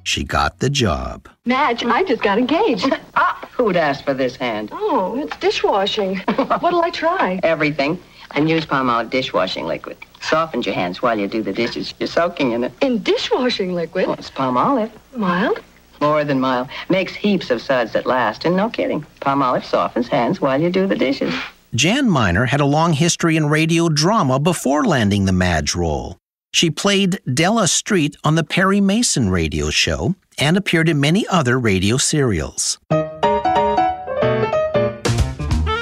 She 0.06 0.22
got 0.22 0.60
the 0.60 0.70
job. 0.70 1.28
Madge, 1.46 1.84
I 1.84 2.04
just 2.04 2.22
got 2.22 2.38
engaged. 2.38 2.88
ah, 3.16 3.48
who'd 3.50 3.76
ask 3.76 4.04
for 4.04 4.14
this 4.14 4.36
hand? 4.36 4.68
Oh, 4.72 5.18
it's 5.18 5.36
dishwashing. 5.38 6.18
What'll 6.60 6.80
I 6.80 6.90
try? 6.90 7.40
Everything. 7.42 8.00
And 8.30 8.48
use 8.48 8.64
Palmolive 8.64 9.10
dishwashing 9.10 9.66
liquid. 9.66 9.96
Softens 10.20 10.64
your 10.64 10.76
hands 10.76 11.02
while 11.02 11.18
you 11.18 11.26
do 11.26 11.42
the 11.42 11.52
dishes. 11.52 11.92
You're 11.98 12.06
soaking 12.06 12.52
in 12.52 12.62
it. 12.62 12.72
In 12.80 13.02
dishwashing 13.02 13.74
liquid? 13.74 14.06
Well, 14.06 14.16
it's 14.16 14.30
Palmolive. 14.30 14.92
Mild? 15.16 15.58
More 16.00 16.22
than 16.22 16.38
mild. 16.38 16.68
Makes 16.88 17.16
heaps 17.16 17.50
of 17.50 17.60
suds 17.60 17.92
that 17.94 18.06
last. 18.06 18.44
And 18.44 18.56
no 18.56 18.70
kidding. 18.70 19.04
Palmolive 19.20 19.64
softens 19.64 20.06
hands 20.06 20.40
while 20.40 20.60
you 20.60 20.70
do 20.70 20.86
the 20.86 20.94
dishes. 20.94 21.34
Jan 21.74 22.08
Miner 22.08 22.44
had 22.44 22.60
a 22.60 22.64
long 22.64 22.92
history 22.92 23.36
in 23.36 23.46
radio 23.46 23.88
drama 23.88 24.38
before 24.38 24.84
landing 24.84 25.24
the 25.24 25.32
Madge 25.32 25.74
role. 25.74 26.16
She 26.52 26.70
played 26.70 27.20
Della 27.32 27.68
Street 27.68 28.16
on 28.24 28.34
the 28.34 28.44
Perry 28.44 28.80
Mason 28.80 29.28
radio 29.30 29.70
show 29.70 30.14
and 30.38 30.56
appeared 30.56 30.88
in 30.88 31.00
many 31.00 31.26
other 31.28 31.58
radio 31.58 31.96
serials. 31.96 32.78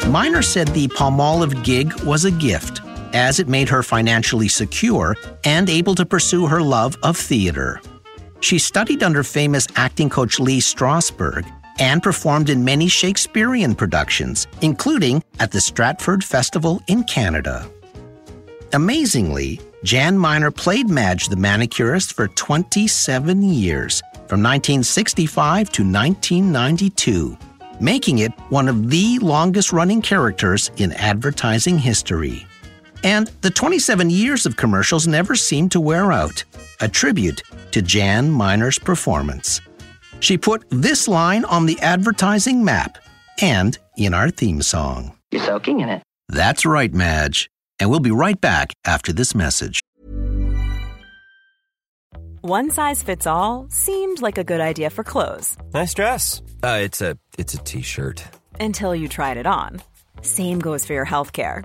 Miner 0.08 0.42
said 0.42 0.68
the 0.68 0.88
Palmolive 0.88 1.64
gig 1.64 1.92
was 2.04 2.24
a 2.24 2.30
gift, 2.30 2.80
as 3.12 3.40
it 3.40 3.48
made 3.48 3.68
her 3.68 3.82
financially 3.82 4.48
secure 4.48 5.16
and 5.44 5.68
able 5.68 5.94
to 5.94 6.06
pursue 6.06 6.46
her 6.46 6.60
love 6.60 6.96
of 7.02 7.16
theater. 7.16 7.80
She 8.40 8.58
studied 8.58 9.02
under 9.02 9.22
famous 9.22 9.66
acting 9.76 10.10
coach 10.10 10.38
Lee 10.38 10.60
Strasberg 10.60 11.50
and 11.80 12.02
performed 12.02 12.50
in 12.50 12.64
many 12.64 12.88
Shakespearean 12.88 13.74
productions, 13.74 14.46
including 14.60 15.22
at 15.40 15.50
the 15.50 15.60
Stratford 15.60 16.22
Festival 16.22 16.80
in 16.86 17.04
Canada. 17.04 17.68
Amazingly, 18.72 19.60
Jan 19.84 20.16
Miner 20.16 20.50
played 20.50 20.88
Madge 20.88 21.28
the 21.28 21.36
manicurist 21.36 22.14
for 22.14 22.28
27 22.28 23.42
years, 23.42 24.00
from 24.28 24.42
1965 24.42 25.68
to 25.72 25.82
1992, 25.82 27.36
making 27.80 28.20
it 28.20 28.32
one 28.48 28.66
of 28.66 28.88
the 28.88 29.18
longest 29.18 29.74
running 29.74 30.00
characters 30.00 30.70
in 30.78 30.94
advertising 30.94 31.78
history. 31.78 32.46
And 33.02 33.30
the 33.42 33.50
27 33.50 34.08
years 34.08 34.46
of 34.46 34.56
commercials 34.56 35.06
never 35.06 35.34
seemed 35.34 35.70
to 35.72 35.82
wear 35.82 36.12
out, 36.12 36.42
a 36.80 36.88
tribute 36.88 37.42
to 37.72 37.82
Jan 37.82 38.30
Miner's 38.30 38.78
performance. 38.78 39.60
She 40.20 40.38
put 40.38 40.64
this 40.70 41.06
line 41.06 41.44
on 41.44 41.66
the 41.66 41.78
advertising 41.80 42.64
map 42.64 42.96
and 43.42 43.76
in 43.98 44.14
our 44.14 44.30
theme 44.30 44.62
song. 44.62 45.18
You're 45.30 45.44
soaking 45.44 45.80
in 45.80 45.90
it. 45.90 46.02
That's 46.30 46.64
right, 46.64 46.94
Madge. 46.94 47.50
And 47.80 47.90
we'll 47.90 48.00
be 48.00 48.10
right 48.10 48.40
back 48.40 48.72
after 48.84 49.12
this 49.12 49.34
message. 49.34 49.80
One 52.42 52.70
size 52.70 53.02
fits 53.02 53.26
all 53.26 53.66
seemed 53.70 54.20
like 54.20 54.36
a 54.38 54.44
good 54.44 54.60
idea 54.60 54.90
for 54.90 55.02
clothes 55.02 55.56
Nice 55.72 55.94
dress. 55.94 56.42
Uh, 56.62 56.78
it's 56.82 57.00
a 57.00 57.16
it's 57.38 57.54
a 57.54 57.58
t-shirt. 57.58 58.22
until 58.60 58.94
you 58.94 59.08
tried 59.08 59.38
it 59.38 59.46
on. 59.46 59.80
Same 60.20 60.58
goes 60.60 60.84
for 60.86 60.92
your 60.92 61.06
healthcare. 61.06 61.64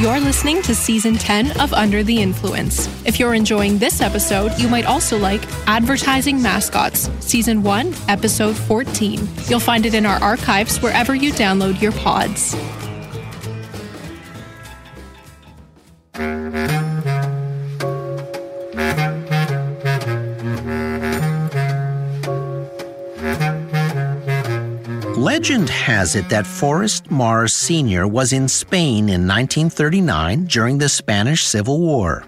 You're 0.00 0.18
listening 0.18 0.60
to 0.62 0.74
season 0.74 1.14
10 1.14 1.60
of 1.60 1.72
Under 1.72 2.02
the 2.02 2.20
Influence. 2.20 2.88
If 3.06 3.20
you're 3.20 3.32
enjoying 3.32 3.78
this 3.78 4.00
episode, 4.00 4.50
you 4.58 4.68
might 4.68 4.86
also 4.86 5.16
like 5.16 5.40
Advertising 5.68 6.42
Mascots, 6.42 7.08
season 7.20 7.62
1, 7.62 7.94
episode 8.08 8.56
14. 8.56 9.28
You'll 9.48 9.60
find 9.60 9.86
it 9.86 9.94
in 9.94 10.04
our 10.04 10.20
archives 10.20 10.82
wherever 10.82 11.14
you 11.14 11.32
download 11.32 11.80
your 11.80 11.92
pods. 11.92 12.56
Legend 25.44 25.68
has 25.68 26.16
it 26.16 26.26
that 26.30 26.46
Forrest 26.46 27.10
Mars 27.10 27.52
Sr. 27.52 28.08
was 28.08 28.32
in 28.32 28.48
Spain 28.48 29.10
in 29.10 29.28
1939 29.28 30.46
during 30.46 30.78
the 30.78 30.88
Spanish 30.88 31.44
Civil 31.44 31.80
War. 31.80 32.24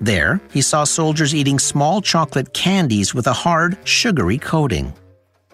There, 0.00 0.40
he 0.50 0.60
saw 0.60 0.82
soldiers 0.82 1.36
eating 1.36 1.60
small 1.60 2.02
chocolate 2.02 2.52
candies 2.54 3.14
with 3.14 3.28
a 3.28 3.32
hard, 3.32 3.78
sugary 3.84 4.38
coating. 4.38 4.92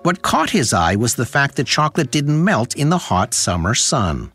What 0.01 0.23
caught 0.23 0.49
his 0.49 0.73
eye 0.73 0.97
was 0.97 1.14
the 1.14 1.27
fact 1.27 1.57
that 1.57 1.67
chocolate 1.67 2.11
didn't 2.11 2.43
melt 2.43 2.75
in 2.75 2.88
the 2.88 2.97
hot 2.97 3.35
summer 3.35 3.75
sun. 3.75 4.33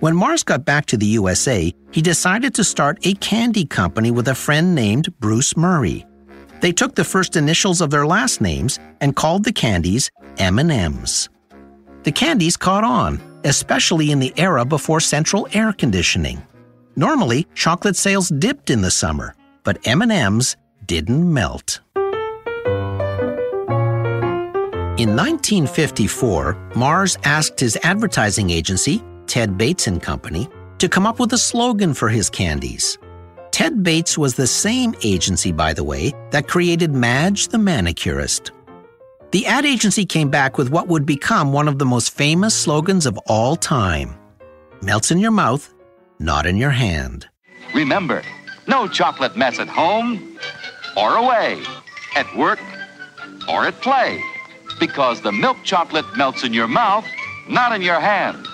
When 0.00 0.16
Mars 0.16 0.42
got 0.42 0.64
back 0.64 0.86
to 0.86 0.96
the 0.96 1.12
USA, 1.20 1.74
he 1.90 2.00
decided 2.00 2.54
to 2.54 2.64
start 2.64 3.06
a 3.06 3.12
candy 3.16 3.66
company 3.66 4.10
with 4.10 4.28
a 4.28 4.34
friend 4.34 4.74
named 4.74 5.12
Bruce 5.20 5.52
Murrie. 5.52 6.06
They 6.62 6.72
took 6.72 6.94
the 6.94 7.04
first 7.04 7.36
initials 7.36 7.82
of 7.82 7.90
their 7.90 8.06
last 8.06 8.40
names 8.40 8.78
and 9.02 9.14
called 9.14 9.44
the 9.44 9.52
candies 9.52 10.10
M&Ms. 10.38 11.28
The 12.04 12.12
candies 12.12 12.56
caught 12.56 12.82
on, 12.82 13.20
especially 13.44 14.10
in 14.10 14.18
the 14.18 14.32
era 14.36 14.64
before 14.64 14.98
central 15.00 15.46
air 15.52 15.72
conditioning. 15.72 16.42
Normally, 16.96 17.46
chocolate 17.54 17.96
sales 17.96 18.28
dipped 18.28 18.70
in 18.70 18.80
the 18.82 18.90
summer, 18.90 19.36
but 19.62 19.78
M&Ms 19.86 20.56
didn't 20.84 21.32
melt. 21.32 21.80
In 24.98 25.16
1954, 25.16 26.72
Mars 26.74 27.16
asked 27.24 27.58
his 27.58 27.78
advertising 27.82 28.50
agency, 28.50 29.02
Ted 29.26 29.56
Bates 29.56 29.86
and 29.86 30.02
Company, 30.02 30.48
to 30.78 30.88
come 30.88 31.06
up 31.06 31.20
with 31.20 31.32
a 31.32 31.38
slogan 31.38 31.94
for 31.94 32.08
his 32.08 32.28
candies. 32.28 32.98
Ted 33.52 33.82
Bates 33.82 34.18
was 34.18 34.34
the 34.34 34.46
same 34.46 34.94
agency, 35.02 35.52
by 35.52 35.72
the 35.72 35.84
way, 35.84 36.12
that 36.30 36.48
created 36.48 36.92
Madge 36.92 37.48
the 37.48 37.58
manicurist. 37.58 38.50
The 39.32 39.46
ad 39.46 39.64
agency 39.64 40.04
came 40.04 40.28
back 40.28 40.58
with 40.58 40.70
what 40.70 40.88
would 40.88 41.06
become 41.06 41.52
one 41.52 41.66
of 41.66 41.78
the 41.78 41.86
most 41.86 42.14
famous 42.14 42.54
slogans 42.54 43.06
of 43.06 43.18
all 43.26 43.56
time 43.56 44.14
Melts 44.82 45.12
in 45.12 45.18
your 45.18 45.30
mouth, 45.30 45.72
not 46.18 46.44
in 46.44 46.56
your 46.56 46.70
hand. 46.70 47.28
Remember, 47.72 48.22
no 48.66 48.88
chocolate 48.88 49.36
mess 49.36 49.60
at 49.60 49.68
home 49.68 50.36
or 50.96 51.16
away, 51.16 51.62
at 52.16 52.26
work 52.36 52.58
or 53.48 53.64
at 53.64 53.80
play, 53.80 54.20
because 54.80 55.20
the 55.20 55.30
milk 55.30 55.56
chocolate 55.62 56.04
melts 56.16 56.42
in 56.42 56.52
your 56.52 56.66
mouth, 56.66 57.06
not 57.48 57.72
in 57.72 57.80
your 57.80 58.00
hand. 58.00 58.44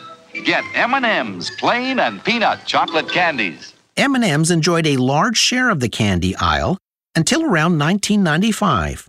Get 0.44 0.64
M&M's 0.74 1.50
plain 1.58 1.98
and 1.98 2.22
peanut 2.22 2.66
chocolate 2.66 3.08
candies. 3.08 3.72
M&M's 3.96 4.50
enjoyed 4.50 4.86
a 4.86 4.98
large 4.98 5.38
share 5.38 5.70
of 5.70 5.80
the 5.80 5.88
candy 5.88 6.36
aisle 6.36 6.76
until 7.16 7.40
around 7.40 7.78
1995. 7.78 9.08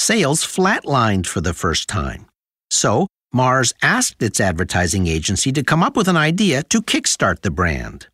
Sales 0.00 0.46
flatlined 0.46 1.26
for 1.26 1.40
the 1.40 1.52
first 1.52 1.88
time. 1.88 2.26
So, 2.70 3.08
Mars 3.32 3.74
asked 3.82 4.22
its 4.22 4.38
advertising 4.38 5.08
agency 5.08 5.50
to 5.50 5.64
come 5.64 5.82
up 5.82 5.96
with 5.96 6.06
an 6.06 6.16
idea 6.16 6.62
to 6.70 6.80
kickstart 6.80 7.40
the 7.40 7.50
brand. 7.50 8.06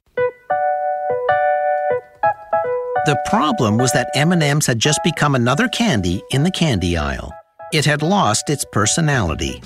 The 3.04 3.20
problem 3.26 3.76
was 3.76 3.92
that 3.92 4.08
M&M's 4.14 4.64
had 4.64 4.78
just 4.78 4.98
become 5.04 5.34
another 5.34 5.68
candy 5.68 6.22
in 6.30 6.42
the 6.42 6.50
candy 6.50 6.96
aisle. 6.96 7.34
It 7.70 7.84
had 7.84 8.00
lost 8.00 8.48
its 8.48 8.64
personality. 8.72 9.62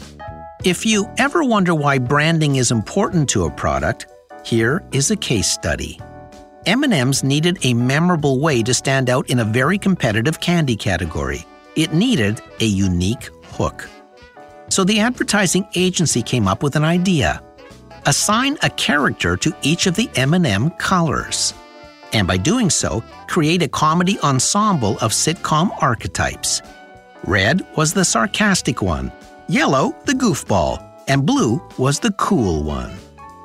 If 0.64 0.84
you 0.84 1.08
ever 1.18 1.44
wonder 1.44 1.72
why 1.72 1.98
branding 1.98 2.56
is 2.56 2.72
important 2.72 3.28
to 3.28 3.44
a 3.44 3.50
product, 3.52 4.08
here 4.44 4.82
is 4.90 5.12
a 5.12 5.16
case 5.16 5.52
study. 5.52 6.00
M&M's 6.66 7.22
needed 7.22 7.64
a 7.64 7.74
memorable 7.74 8.40
way 8.40 8.64
to 8.64 8.74
stand 8.74 9.08
out 9.08 9.30
in 9.30 9.38
a 9.38 9.44
very 9.44 9.78
competitive 9.78 10.40
candy 10.40 10.74
category. 10.74 11.46
It 11.78 11.92
needed 11.92 12.42
a 12.58 12.64
unique 12.64 13.30
hook. 13.44 13.88
So 14.68 14.82
the 14.82 14.98
advertising 14.98 15.64
agency 15.76 16.22
came 16.22 16.48
up 16.48 16.64
with 16.64 16.74
an 16.74 16.82
idea. 16.82 17.40
Assign 18.04 18.58
a 18.64 18.70
character 18.70 19.36
to 19.36 19.54
each 19.62 19.86
of 19.86 19.94
the 19.94 20.10
M&M 20.16 20.70
colors. 20.70 21.54
And 22.12 22.26
by 22.26 22.36
doing 22.36 22.68
so, 22.68 23.04
create 23.28 23.62
a 23.62 23.68
comedy 23.68 24.18
ensemble 24.24 24.98
of 24.98 25.12
sitcom 25.12 25.70
archetypes. 25.80 26.62
Red 27.22 27.64
was 27.76 27.94
the 27.94 28.04
sarcastic 28.04 28.82
one, 28.82 29.12
yellow 29.46 29.94
the 30.04 30.14
goofball, 30.14 30.84
and 31.06 31.24
blue 31.24 31.62
was 31.78 32.00
the 32.00 32.12
cool 32.12 32.64
one. 32.64 32.90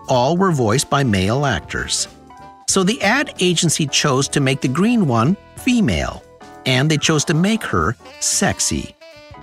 All 0.08 0.38
were 0.38 0.52
voiced 0.52 0.89
by 0.89 1.04
male 1.04 1.46
actors. 1.46 2.08
So 2.67 2.84
the 2.84 3.00
ad 3.04 3.36
agency 3.39 3.86
chose 3.86 4.28
to 4.30 4.39
make 4.39 4.62
the 4.62 4.67
green 4.80 5.06
one 5.08 5.38
female, 5.58 6.24
and 6.65 6.89
they 6.89 6.97
chose 6.97 7.26
to 7.26 7.34
make 7.34 7.63
her 7.63 7.95
sexy. 8.19 8.95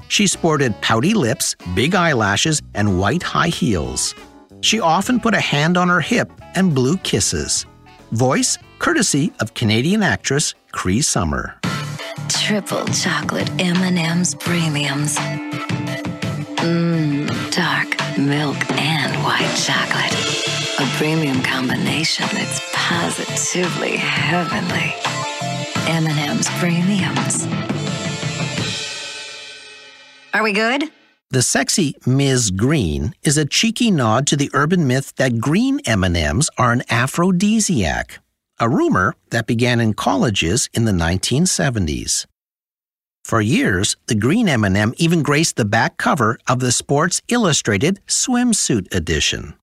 She 0.08 0.26
sported 0.26 0.74
pouty 0.80 1.14
lips, 1.14 1.54
big 1.74 1.94
eyelashes, 1.94 2.60
and 2.74 2.98
white 2.98 3.22
high 3.22 3.48
heels. 3.48 4.14
She 4.60 4.80
often 4.80 5.20
put 5.20 5.34
a 5.34 5.40
hand 5.40 5.76
on 5.76 5.88
her 5.88 6.00
hip 6.00 6.30
and 6.54 6.74
blew 6.74 6.96
kisses. 6.98 7.64
Voice 8.12 8.58
courtesy 8.78 9.32
of 9.40 9.54
Canadian 9.54 10.02
actress 10.02 10.54
Cree 10.72 11.00
Summer. 11.00 11.56
Triple 12.28 12.84
chocolate 12.86 13.50
M&M's 13.60 14.34
premiums. 14.34 15.16
Mmm, 16.58 17.28
dark 17.52 17.88
milk 18.18 18.58
and 18.72 19.14
white 19.22 19.54
chocolate. 19.54 20.12
A 20.80 20.86
premium 20.96 21.42
combination 21.42 22.26
that's 22.32 22.60
positively 22.72 23.96
heavenly. 23.96 25.19
M&M's 25.90 26.48
premiums. 26.60 27.48
Are 30.32 30.44
we 30.44 30.52
good? 30.52 30.84
The 31.30 31.42
sexy 31.42 31.96
Ms. 32.06 32.52
Green 32.52 33.12
is 33.24 33.36
a 33.36 33.44
cheeky 33.44 33.90
nod 33.90 34.28
to 34.28 34.36
the 34.36 34.50
urban 34.54 34.86
myth 34.86 35.12
that 35.16 35.40
green 35.40 35.80
M&Ms 35.80 36.48
are 36.56 36.70
an 36.70 36.84
aphrodisiac, 36.90 38.20
a 38.60 38.68
rumor 38.68 39.16
that 39.30 39.48
began 39.48 39.80
in 39.80 39.94
colleges 39.94 40.68
in 40.72 40.84
the 40.84 40.92
1970s. 40.92 42.24
For 43.24 43.40
years, 43.40 43.96
the 44.06 44.14
green 44.14 44.48
M&M 44.48 44.94
even 44.96 45.24
graced 45.24 45.56
the 45.56 45.64
back 45.64 45.96
cover 45.96 46.38
of 46.46 46.60
the 46.60 46.70
Sports 46.70 47.20
Illustrated 47.26 47.98
swimsuit 48.06 48.94
edition. 48.94 49.54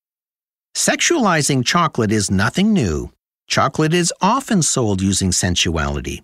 Sexualizing 0.75 1.65
chocolate 1.65 2.11
is 2.11 2.29
nothing 2.29 2.73
new. 2.73 3.11
Chocolate 3.47 3.93
is 3.93 4.13
often 4.21 4.61
sold 4.61 5.01
using 5.01 5.31
sensuality. 5.31 6.23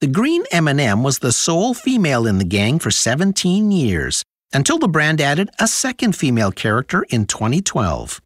The 0.00 0.06
green 0.06 0.44
M&M 0.52 1.02
was 1.02 1.18
the 1.18 1.32
sole 1.32 1.74
female 1.74 2.26
in 2.26 2.38
the 2.38 2.44
gang 2.44 2.78
for 2.78 2.92
17 2.92 3.72
years 3.72 4.22
until 4.52 4.78
the 4.78 4.88
brand 4.88 5.20
added 5.20 5.50
a 5.58 5.66
second 5.66 6.14
female 6.14 6.52
character 6.52 7.04
in 7.10 7.26
2012. 7.26 8.20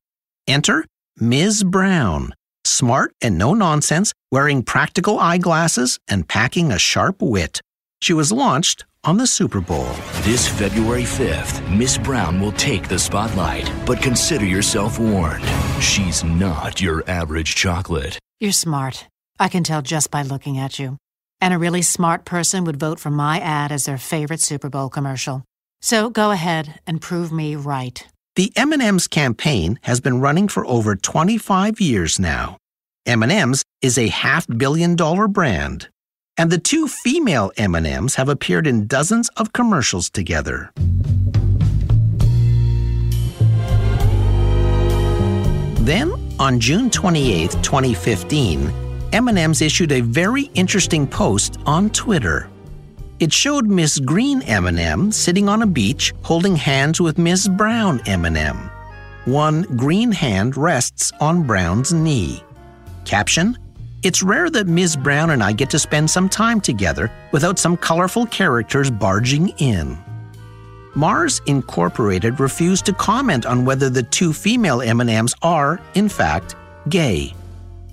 Enter 0.46 0.84
Ms. 1.18 1.64
Brown, 1.64 2.34
smart 2.64 3.14
and 3.22 3.38
no 3.38 3.54
nonsense, 3.54 4.12
wearing 4.30 4.62
practical 4.62 5.18
eyeglasses 5.18 5.98
and 6.06 6.28
packing 6.28 6.70
a 6.70 6.78
sharp 6.78 7.22
wit. 7.22 7.60
She 8.02 8.14
was 8.14 8.32
launched 8.32 8.84
on 9.04 9.16
the 9.16 9.28
Super 9.28 9.60
Bowl. 9.60 9.86
This 10.22 10.48
February 10.48 11.04
5th, 11.04 11.62
Miss 11.70 11.96
Brown 11.96 12.40
will 12.40 12.50
take 12.50 12.88
the 12.88 12.98
spotlight, 12.98 13.70
but 13.86 14.02
consider 14.02 14.44
yourself 14.44 14.98
warned. 14.98 15.46
She's 15.80 16.24
not 16.24 16.80
your 16.80 17.04
average 17.06 17.54
chocolate. 17.54 18.18
You're 18.40 18.50
smart. 18.50 19.06
I 19.38 19.48
can 19.48 19.62
tell 19.62 19.82
just 19.82 20.10
by 20.10 20.22
looking 20.22 20.58
at 20.58 20.80
you. 20.80 20.96
And 21.40 21.54
a 21.54 21.60
really 21.60 21.82
smart 21.82 22.24
person 22.24 22.64
would 22.64 22.80
vote 22.80 22.98
for 22.98 23.10
my 23.10 23.38
ad 23.38 23.70
as 23.70 23.84
their 23.84 23.98
favorite 23.98 24.40
Super 24.40 24.68
Bowl 24.68 24.88
commercial. 24.88 25.44
So 25.80 26.10
go 26.10 26.32
ahead 26.32 26.80
and 26.88 27.00
prove 27.00 27.30
me 27.30 27.54
right. 27.54 28.04
The 28.34 28.52
M&M's 28.56 29.06
campaign 29.06 29.78
has 29.82 30.00
been 30.00 30.20
running 30.20 30.48
for 30.48 30.66
over 30.66 30.96
25 30.96 31.80
years 31.80 32.18
now. 32.18 32.56
M&M's 33.06 33.62
is 33.80 33.96
a 33.96 34.08
half 34.08 34.44
billion 34.48 34.96
dollar 34.96 35.28
brand, 35.28 35.88
and 36.38 36.50
the 36.50 36.58
two 36.58 36.88
female 36.88 37.52
M&Ms 37.56 38.14
have 38.16 38.28
appeared 38.28 38.66
in 38.66 38.86
dozens 38.86 39.28
of 39.36 39.52
commercials 39.52 40.10
together. 40.10 40.72
Then, 45.84 46.12
on 46.38 46.60
June 46.60 46.90
28, 46.90 47.50
2015, 47.62 48.72
M&M's 49.12 49.60
issued 49.60 49.92
a 49.92 50.00
very 50.00 50.44
interesting 50.54 51.06
post 51.06 51.58
on 51.66 51.90
Twitter. 51.90 52.48
It 53.20 53.32
showed 53.32 53.66
Miss 53.66 53.98
Green 53.98 54.42
M&M 54.42 55.12
sitting 55.12 55.48
on 55.48 55.62
a 55.62 55.66
beach 55.66 56.14
holding 56.22 56.56
hands 56.56 57.00
with 57.00 57.18
Miss 57.18 57.46
Brown 57.46 58.00
M&M. 58.06 58.70
One 59.26 59.62
green 59.76 60.10
hand 60.10 60.56
rests 60.56 61.12
on 61.20 61.46
Brown's 61.46 61.92
knee. 61.92 62.42
Caption: 63.04 63.56
It's 64.02 64.20
rare 64.20 64.50
that 64.50 64.66
Ms. 64.66 64.96
Brown 64.96 65.30
and 65.30 65.44
I 65.44 65.52
get 65.52 65.70
to 65.70 65.78
spend 65.78 66.10
some 66.10 66.28
time 66.28 66.60
together 66.60 67.08
without 67.30 67.56
some 67.56 67.76
colorful 67.76 68.26
characters 68.26 68.90
barging 68.90 69.50
in. 69.58 69.96
Mars 70.96 71.40
Incorporated 71.46 72.40
refused 72.40 72.84
to 72.86 72.92
comment 72.92 73.46
on 73.46 73.64
whether 73.64 73.88
the 73.88 74.02
two 74.02 74.32
female 74.32 74.82
M&Ms 74.82 75.36
are, 75.42 75.80
in 75.94 76.08
fact, 76.08 76.56
gay. 76.88 77.32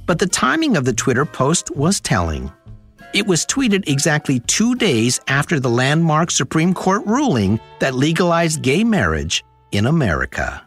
But 0.07 0.17
the 0.17 0.25
timing 0.25 0.77
of 0.77 0.83
the 0.83 0.93
Twitter 0.93 1.25
post 1.25 1.69
was 1.75 1.99
telling. 1.99 2.51
It 3.13 3.27
was 3.27 3.45
tweeted 3.45 3.87
exactly 3.87 4.39
two 4.39 4.73
days 4.73 5.19
after 5.27 5.59
the 5.59 5.69
landmark 5.69 6.31
Supreme 6.31 6.73
Court 6.73 7.05
ruling 7.05 7.59
that 7.81 7.93
legalized 7.93 8.63
gay 8.63 8.83
marriage 8.83 9.43
in 9.71 9.85
America. 9.85 10.65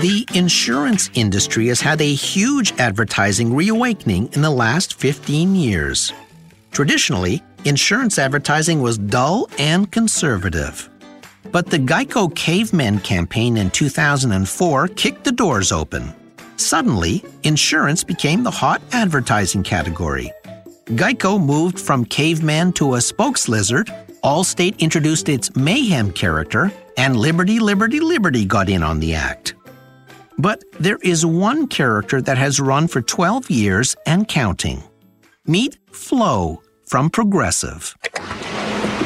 The 0.00 0.26
insurance 0.32 1.10
industry 1.12 1.66
has 1.66 1.82
had 1.82 2.00
a 2.00 2.14
huge 2.14 2.72
advertising 2.78 3.54
reawakening 3.54 4.30
in 4.32 4.40
the 4.40 4.48
last 4.48 4.94
15 4.94 5.54
years. 5.54 6.10
Traditionally, 6.70 7.42
insurance 7.66 8.18
advertising 8.18 8.80
was 8.80 8.96
dull 8.96 9.50
and 9.58 9.92
conservative. 9.92 10.88
But 11.52 11.66
the 11.66 11.78
Geico 11.78 12.34
Cavemen 12.34 13.00
campaign 13.00 13.58
in 13.58 13.70
2004 13.70 14.88
kicked 14.88 15.24
the 15.24 15.32
doors 15.32 15.70
open. 15.70 16.14
Suddenly, 16.56 17.22
insurance 17.42 18.02
became 18.02 18.42
the 18.42 18.50
hot 18.50 18.80
advertising 18.92 19.62
category. 19.62 20.32
Geico 20.86 21.38
moved 21.38 21.78
from 21.78 22.06
caveman 22.06 22.72
to 22.72 22.94
a 22.94 23.02
spokes 23.02 23.50
lizard, 23.50 23.92
Allstate 24.24 24.78
introduced 24.78 25.28
its 25.28 25.54
mayhem 25.56 26.10
character, 26.10 26.72
and 26.96 27.16
Liberty, 27.16 27.58
Liberty, 27.58 28.00
Liberty 28.00 28.46
got 28.46 28.70
in 28.70 28.82
on 28.82 28.98
the 28.98 29.14
act. 29.14 29.54
But 30.40 30.64
there 30.80 30.98
is 31.02 31.26
one 31.26 31.66
character 31.66 32.22
that 32.22 32.38
has 32.38 32.58
run 32.58 32.88
for 32.88 33.02
12 33.02 33.50
years 33.50 33.94
and 34.06 34.26
counting. 34.26 34.82
Meet 35.44 35.76
Flo 35.92 36.62
from 36.86 37.10
Progressive. 37.10 37.94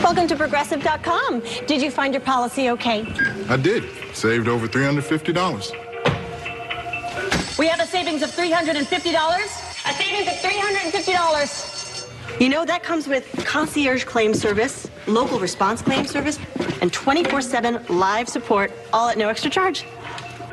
Welcome 0.01 0.29
to 0.29 0.37
progressive.com. 0.37 1.43
Did 1.67 1.83
you 1.83 1.91
find 1.91 2.15
your 2.15 2.21
policy 2.21 2.71
okay? 2.71 3.05
I 3.49 3.57
did. 3.57 3.83
Saved 4.13 4.47
over 4.47 4.69
$350. 4.69 7.59
We 7.59 7.67
have 7.67 7.81
a 7.81 7.87
savings 7.87 8.23
of 8.23 8.31
$350. 8.31 8.77
A 8.77 9.93
savings 9.93 10.29
of 10.29 10.35
$350. 10.35 12.41
You 12.41 12.49
know, 12.49 12.65
that 12.65 12.85
comes 12.85 13.09
with 13.09 13.45
concierge 13.45 14.05
claim 14.05 14.35
service, 14.35 14.89
local 15.09 15.41
response 15.41 15.83
claim 15.83 16.07
service, 16.07 16.39
and 16.81 16.93
24 16.93 17.43
7 17.43 17.85
live 17.89 18.29
support, 18.29 18.71
all 18.93 19.09
at 19.09 19.19
no 19.19 19.29
extra 19.29 19.51
charge. 19.51 19.85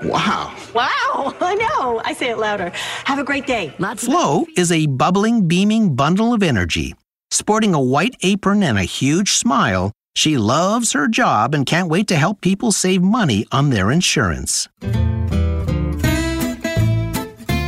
Wow. 0.03 0.55
Wow, 0.73 1.35
I 1.41 1.55
know. 1.55 2.01
I 2.03 2.13
say 2.13 2.29
it 2.29 2.37
louder. 2.37 2.71
Have 3.05 3.19
a 3.19 3.23
great 3.23 3.45
day. 3.45 3.73
Lots 3.79 4.05
Flo 4.05 4.45
is 4.57 4.71
a 4.71 4.87
bubbling, 4.87 5.47
beaming 5.47 5.95
bundle 5.95 6.33
of 6.33 6.43
energy. 6.43 6.95
Sporting 7.29 7.73
a 7.73 7.81
white 7.81 8.15
apron 8.21 8.63
and 8.63 8.77
a 8.77 8.83
huge 8.83 9.33
smile, 9.33 9.91
she 10.15 10.37
loves 10.37 10.91
her 10.91 11.07
job 11.07 11.53
and 11.55 11.65
can't 11.65 11.89
wait 11.89 12.07
to 12.07 12.15
help 12.15 12.41
people 12.41 12.71
save 12.71 13.01
money 13.01 13.45
on 13.51 13.69
their 13.69 13.91
insurance. 13.91 14.67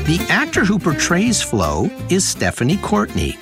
The 0.06 0.26
actor 0.30 0.65
who 0.65 0.78
portrays 0.80 1.41
Flo 1.41 1.89
is 2.10 2.28
Stephanie 2.28 2.78
Courtney. 2.78 3.38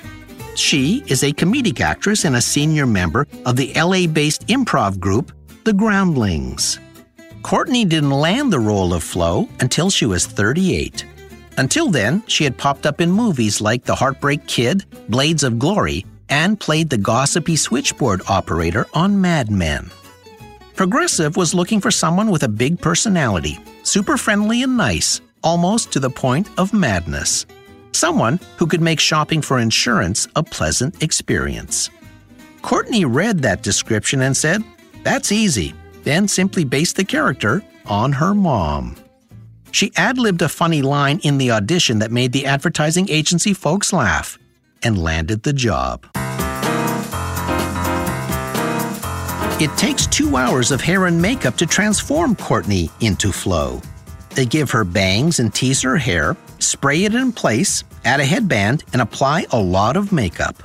She 0.54 1.02
is 1.06 1.24
a 1.24 1.32
comedic 1.32 1.80
actress 1.80 2.24
and 2.24 2.36
a 2.36 2.40
senior 2.40 2.86
member 2.86 3.26
of 3.46 3.56
the 3.56 3.72
LA 3.74 4.06
based 4.06 4.46
improv 4.46 5.00
group, 5.00 5.32
The 5.64 5.72
Groundlings. 5.72 6.78
Courtney 7.42 7.84
didn't 7.84 8.10
land 8.10 8.52
the 8.52 8.60
role 8.60 8.94
of 8.94 9.02
Flo 9.02 9.48
until 9.58 9.90
she 9.90 10.06
was 10.06 10.26
38. 10.26 11.04
Until 11.58 11.90
then, 11.90 12.22
she 12.28 12.44
had 12.44 12.56
popped 12.56 12.86
up 12.86 13.00
in 13.00 13.10
movies 13.10 13.60
like 13.60 13.84
The 13.84 13.94
Heartbreak 13.94 14.46
Kid, 14.46 14.84
Blades 15.08 15.42
of 15.42 15.58
Glory, 15.58 16.06
and 16.28 16.58
played 16.58 16.88
the 16.88 16.96
gossipy 16.96 17.56
switchboard 17.56 18.22
operator 18.28 18.86
on 18.94 19.20
Mad 19.20 19.50
Men. 19.50 19.90
Progressive 20.76 21.36
was 21.36 21.52
looking 21.52 21.80
for 21.80 21.90
someone 21.90 22.30
with 22.30 22.44
a 22.44 22.48
big 22.48 22.80
personality, 22.80 23.58
super 23.82 24.16
friendly 24.16 24.62
and 24.62 24.76
nice, 24.76 25.20
almost 25.42 25.92
to 25.92 26.00
the 26.00 26.08
point 26.08 26.48
of 26.58 26.72
madness. 26.72 27.44
Someone 27.90 28.38
who 28.56 28.66
could 28.66 28.80
make 28.80 29.00
shopping 29.00 29.42
for 29.42 29.58
insurance 29.58 30.28
a 30.36 30.42
pleasant 30.42 31.02
experience. 31.02 31.90
Courtney 32.62 33.04
read 33.04 33.40
that 33.40 33.62
description 33.62 34.22
and 34.22 34.34
said, 34.34 34.62
That's 35.02 35.32
easy 35.32 35.74
then 36.04 36.28
simply 36.28 36.64
based 36.64 36.96
the 36.96 37.04
character 37.04 37.62
on 37.86 38.12
her 38.12 38.34
mom. 38.34 38.96
She 39.70 39.92
ad 39.96 40.18
libbed 40.18 40.42
a 40.42 40.48
funny 40.48 40.82
line 40.82 41.20
in 41.22 41.38
the 41.38 41.50
audition 41.50 41.98
that 42.00 42.12
made 42.12 42.32
the 42.32 42.46
advertising 42.46 43.08
agency 43.08 43.54
folks 43.54 43.92
laugh 43.92 44.38
and 44.82 45.02
landed 45.02 45.42
the 45.42 45.52
job. 45.52 46.06
It 49.60 49.74
takes 49.76 50.06
two 50.08 50.36
hours 50.36 50.72
of 50.72 50.80
hair 50.80 51.06
and 51.06 51.22
makeup 51.22 51.56
to 51.56 51.66
transform 51.66 52.34
Courtney 52.34 52.90
into 53.00 53.30
Flo. 53.30 53.80
They 54.30 54.44
give 54.44 54.70
her 54.72 54.84
bangs 54.84 55.38
and 55.38 55.54
tease 55.54 55.80
her 55.82 55.96
hair, 55.96 56.36
spray 56.58 57.04
it 57.04 57.14
in 57.14 57.32
place, 57.32 57.84
add 58.04 58.18
a 58.18 58.24
headband, 58.24 58.84
and 58.92 59.00
apply 59.00 59.46
a 59.52 59.58
lot 59.58 59.96
of 59.96 60.10
makeup. 60.10 60.62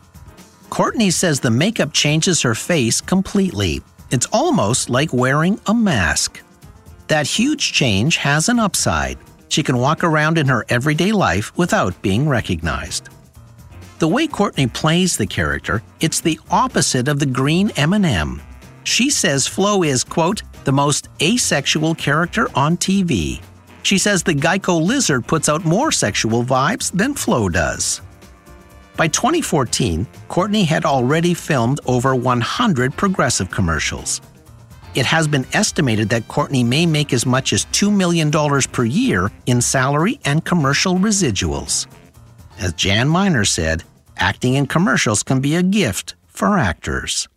Courtney 0.69 1.11
says 1.11 1.39
the 1.39 1.51
makeup 1.51 1.93
changes 1.93 2.41
her 2.41 2.55
face 2.55 2.99
completely 2.99 3.81
it's 4.11 4.27
almost 4.31 4.89
like 4.89 5.13
wearing 5.13 5.59
a 5.67 5.73
mask. 5.73 6.41
That 7.07 7.27
huge 7.27 7.73
change 7.73 8.17
has 8.17 8.49
an 8.49 8.59
upside. 8.59 9.17
She 9.49 9.63
can 9.63 9.77
walk 9.77 10.03
around 10.03 10.37
in 10.37 10.47
her 10.47 10.65
everyday 10.69 11.11
life 11.11 11.57
without 11.57 12.01
being 12.01 12.27
recognized. 12.27 13.09
The 13.99 14.07
way 14.07 14.27
Courtney 14.27 14.67
plays 14.67 15.17
the 15.17 15.25
character, 15.25 15.81
it's 15.99 16.21
the 16.21 16.39
opposite 16.51 17.07
of 17.07 17.19
the 17.19 17.25
green 17.25 17.71
M&M. 17.77 18.41
She 18.83 19.09
says 19.09 19.47
Flo 19.47 19.83
is, 19.83 20.03
quote, 20.03 20.43
the 20.63 20.71
most 20.71 21.09
asexual 21.21 21.95
character 21.95 22.47
on 22.55 22.77
TV. 22.77 23.41
She 23.83 23.97
says 23.97 24.21
the 24.21 24.33
Geico 24.33 24.85
lizard 24.85 25.25
puts 25.25 25.49
out 25.49 25.65
more 25.65 25.91
sexual 25.91 26.43
vibes 26.43 26.91
than 26.91 27.13
Flo 27.13 27.49
does. 27.49 28.01
By 28.97 29.07
2014, 29.07 30.07
Courtney 30.27 30.63
had 30.63 30.83
already 30.83 31.35
filmed 31.35 31.79
over 31.85 32.15
100 32.15 32.97
progressive 32.97 33.51
commercials. 33.51 34.21
It 34.95 35.05
has 35.05 35.27
been 35.27 35.45
estimated 35.53 36.09
that 36.09 36.27
Courtney 36.27 36.63
may 36.63 36.87
make 36.87 37.13
as 37.13 37.23
much 37.23 37.53
as 37.53 37.65
$2 37.65 37.95
million 37.95 38.31
per 38.31 38.85
year 38.85 39.31
in 39.45 39.61
salary 39.61 40.19
and 40.25 40.43
commercial 40.43 40.95
residuals. 40.95 41.85
As 42.57 42.73
Jan 42.73 43.07
Miner 43.07 43.45
said, 43.45 43.83
acting 44.17 44.55
in 44.55 44.65
commercials 44.65 45.21
can 45.21 45.41
be 45.41 45.53
a 45.53 45.61
gift 45.61 46.15
for 46.25 46.57
actors. 46.57 47.27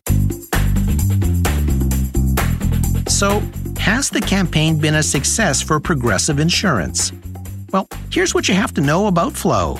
So, 3.07 3.39
has 3.77 4.09
the 4.09 4.23
campaign 4.25 4.79
been 4.79 4.95
a 4.95 5.03
success 5.03 5.61
for 5.61 5.79
Progressive 5.79 6.39
Insurance? 6.39 7.11
Well, 7.71 7.87
here's 8.11 8.33
what 8.33 8.47
you 8.47 8.55
have 8.55 8.73
to 8.73 8.81
know 8.81 9.05
about 9.05 9.33
Flo. 9.33 9.77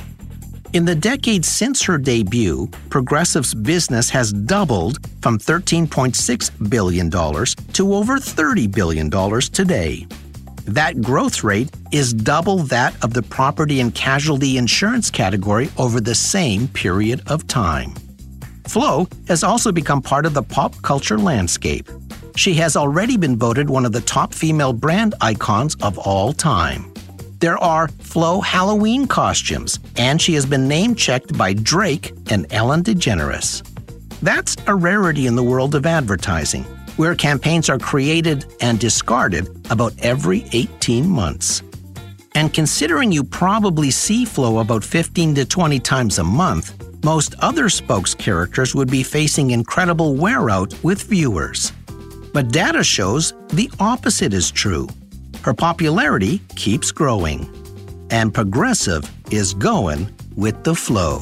In 0.73 0.85
the 0.85 0.95
decades 0.95 1.49
since 1.49 1.83
her 1.83 1.97
debut, 1.97 2.67
Progressive's 2.89 3.53
business 3.53 4.09
has 4.09 4.31
doubled 4.31 5.05
from 5.21 5.37
$13.6 5.37 6.69
billion 6.69 7.09
to 7.11 7.93
over 7.93 8.17
$30 8.17 8.71
billion 8.73 9.09
today. 9.51 10.07
That 10.63 11.01
growth 11.01 11.43
rate 11.43 11.71
is 11.91 12.13
double 12.13 12.59
that 12.59 12.95
of 13.03 13.13
the 13.13 13.21
property 13.21 13.81
and 13.81 13.93
casualty 13.93 14.57
insurance 14.57 15.11
category 15.11 15.69
over 15.77 15.99
the 15.99 16.15
same 16.15 16.69
period 16.69 17.21
of 17.27 17.47
time. 17.47 17.93
Flo 18.65 19.09
has 19.27 19.43
also 19.43 19.73
become 19.73 20.01
part 20.01 20.25
of 20.25 20.33
the 20.33 20.43
pop 20.43 20.81
culture 20.83 21.17
landscape. 21.17 21.89
She 22.37 22.53
has 22.53 22.77
already 22.77 23.17
been 23.17 23.35
voted 23.35 23.69
one 23.69 23.85
of 23.85 23.91
the 23.91 23.99
top 23.99 24.33
female 24.33 24.71
brand 24.71 25.15
icons 25.19 25.75
of 25.81 25.97
all 25.97 26.31
time. 26.31 26.90
There 27.41 27.57
are 27.57 27.87
Flo 27.99 28.39
Halloween 28.39 29.07
costumes, 29.07 29.79
and 29.97 30.21
she 30.21 30.35
has 30.35 30.45
been 30.45 30.67
name 30.67 30.93
checked 30.93 31.35
by 31.37 31.53
Drake 31.53 32.13
and 32.29 32.45
Ellen 32.53 32.83
DeGeneres. 32.83 33.67
That's 34.21 34.55
a 34.67 34.75
rarity 34.75 35.25
in 35.25 35.35
the 35.35 35.43
world 35.43 35.73
of 35.73 35.87
advertising, 35.87 36.63
where 36.97 37.15
campaigns 37.15 37.67
are 37.67 37.79
created 37.79 38.45
and 38.61 38.79
discarded 38.79 39.49
about 39.71 39.93
every 40.03 40.45
18 40.53 41.09
months. 41.09 41.63
And 42.35 42.53
considering 42.53 43.11
you 43.11 43.23
probably 43.23 43.89
see 43.89 44.23
Flo 44.23 44.59
about 44.59 44.83
15 44.83 45.33
to 45.35 45.45
20 45.45 45.79
times 45.79 46.19
a 46.19 46.23
month, 46.23 46.77
Most 47.03 47.33
other 47.39 47.67
spokes 47.69 48.13
characters 48.13 48.75
would 48.75 48.89
be 48.91 49.01
facing 49.01 49.51
incredible 49.51 50.15
wear 50.15 50.49
out 50.49 50.71
with 50.83 51.01
viewers. 51.03 51.71
But 52.31 52.51
data 52.51 52.83
shows 52.83 53.33
the 53.49 53.71
opposite 53.79 54.33
is 54.33 54.51
true. 54.51 54.87
Her 55.43 55.53
popularity 55.55 56.39
keeps 56.55 56.91
growing. 56.91 57.49
And 58.11 58.33
Progressive 58.33 59.09
is 59.31 59.53
going 59.55 60.13
with 60.35 60.63
the 60.63 60.75
flow. 60.75 61.19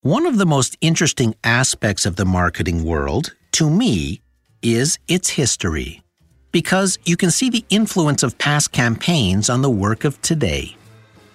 One 0.00 0.24
of 0.24 0.38
the 0.38 0.46
most 0.46 0.78
interesting 0.80 1.34
aspects 1.44 2.06
of 2.06 2.16
the 2.16 2.24
marketing 2.24 2.82
world, 2.82 3.34
to 3.52 3.68
me, 3.68 4.22
is 4.62 4.98
its 5.06 5.28
history. 5.30 6.02
Because 6.50 6.98
you 7.04 7.16
can 7.18 7.30
see 7.30 7.50
the 7.50 7.66
influence 7.68 8.22
of 8.22 8.38
past 8.38 8.72
campaigns 8.72 9.50
on 9.50 9.60
the 9.60 9.68
work 9.68 10.04
of 10.04 10.20
today. 10.22 10.76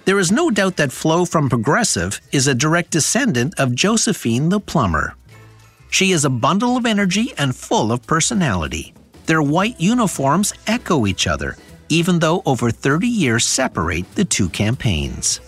There 0.06 0.18
is 0.18 0.32
no 0.32 0.50
doubt 0.50 0.78
that 0.78 0.92
Flo 0.92 1.24
from 1.24 1.50
Progressive 1.50 2.20
is 2.32 2.48
a 2.48 2.56
direct 2.56 2.90
descendant 2.90 3.54
of 3.60 3.76
Josephine 3.76 4.50
the 4.50 4.60
plumber. 4.60 5.14
She 5.94 6.12
is 6.12 6.26
a 6.26 6.30
bundle 6.32 6.76
of 6.76 6.88
energy 6.88 7.34
and 7.38 7.56
full 7.56 7.92
of 7.92 8.02
personality. 8.08 8.96
Their 9.28 9.44
white 9.44 9.80
uniforms 9.80 10.52
echo 10.66 11.06
each 11.06 11.28
other, 11.28 11.56
even 11.88 12.18
though 12.18 12.42
over 12.48 12.72
30 12.72 13.08
years 13.08 13.46
separate 13.46 14.16
the 14.16 14.26
two 14.26 14.50
campaigns. 14.50 15.40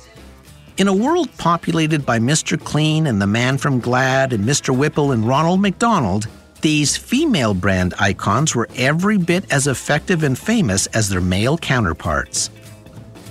In 0.78 0.88
a 0.88 0.94
world 0.94 1.36
populated 1.40 2.06
by 2.06 2.20
Mr. 2.20 2.64
Clean 2.64 3.08
and 3.08 3.20
the 3.20 3.26
Man 3.26 3.58
from 3.58 3.80
Glad 3.80 4.34
and 4.34 4.46
Mr. 4.46 4.70
Whipple 4.70 5.14
and 5.14 5.28
Ronald 5.28 5.62
McDonald, 5.62 6.28
these 6.62 6.96
female 6.96 7.56
brand 7.56 7.96
icons 7.98 8.54
were 8.54 8.70
every 8.76 9.18
bit 9.18 9.52
as 9.52 9.66
effective 9.66 10.22
and 10.22 10.38
famous 10.38 10.86
as 10.94 11.10
their 11.10 11.22
male 11.22 11.58
counterparts. 11.58 12.52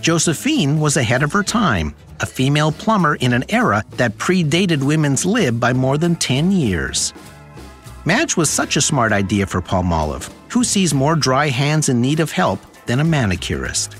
Josephine 0.04 0.80
was 0.80 0.98
ahead 0.98 1.22
of 1.22 1.32
her 1.32 1.42
time, 1.42 1.94
a 2.20 2.26
female 2.26 2.70
plumber 2.70 3.14
in 3.14 3.32
an 3.32 3.42
era 3.48 3.82
that 3.92 4.18
predated 4.18 4.82
women's 4.82 5.24
lib 5.24 5.58
by 5.58 5.72
more 5.72 5.96
than 5.96 6.14
10 6.14 6.52
years. 6.52 7.14
Madge 8.04 8.36
was 8.36 8.50
such 8.50 8.76
a 8.76 8.82
smart 8.82 9.12
idea 9.12 9.46
for 9.46 9.62
Palmolive. 9.62 10.30
Who 10.50 10.62
sees 10.62 10.92
more 10.92 11.16
dry 11.16 11.48
hands 11.48 11.88
in 11.88 12.02
need 12.02 12.20
of 12.20 12.30
help 12.30 12.60
than 12.84 13.00
a 13.00 13.04
manicurist? 13.04 13.96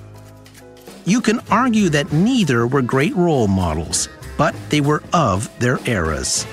You 1.06 1.22
can 1.22 1.40
argue 1.50 1.88
that 1.88 2.12
neither 2.12 2.66
were 2.66 2.82
great 2.82 3.16
role 3.16 3.48
models, 3.48 4.10
but 4.36 4.54
they 4.68 4.82
were 4.82 5.02
of 5.14 5.48
their 5.58 5.78
eras. 5.88 6.46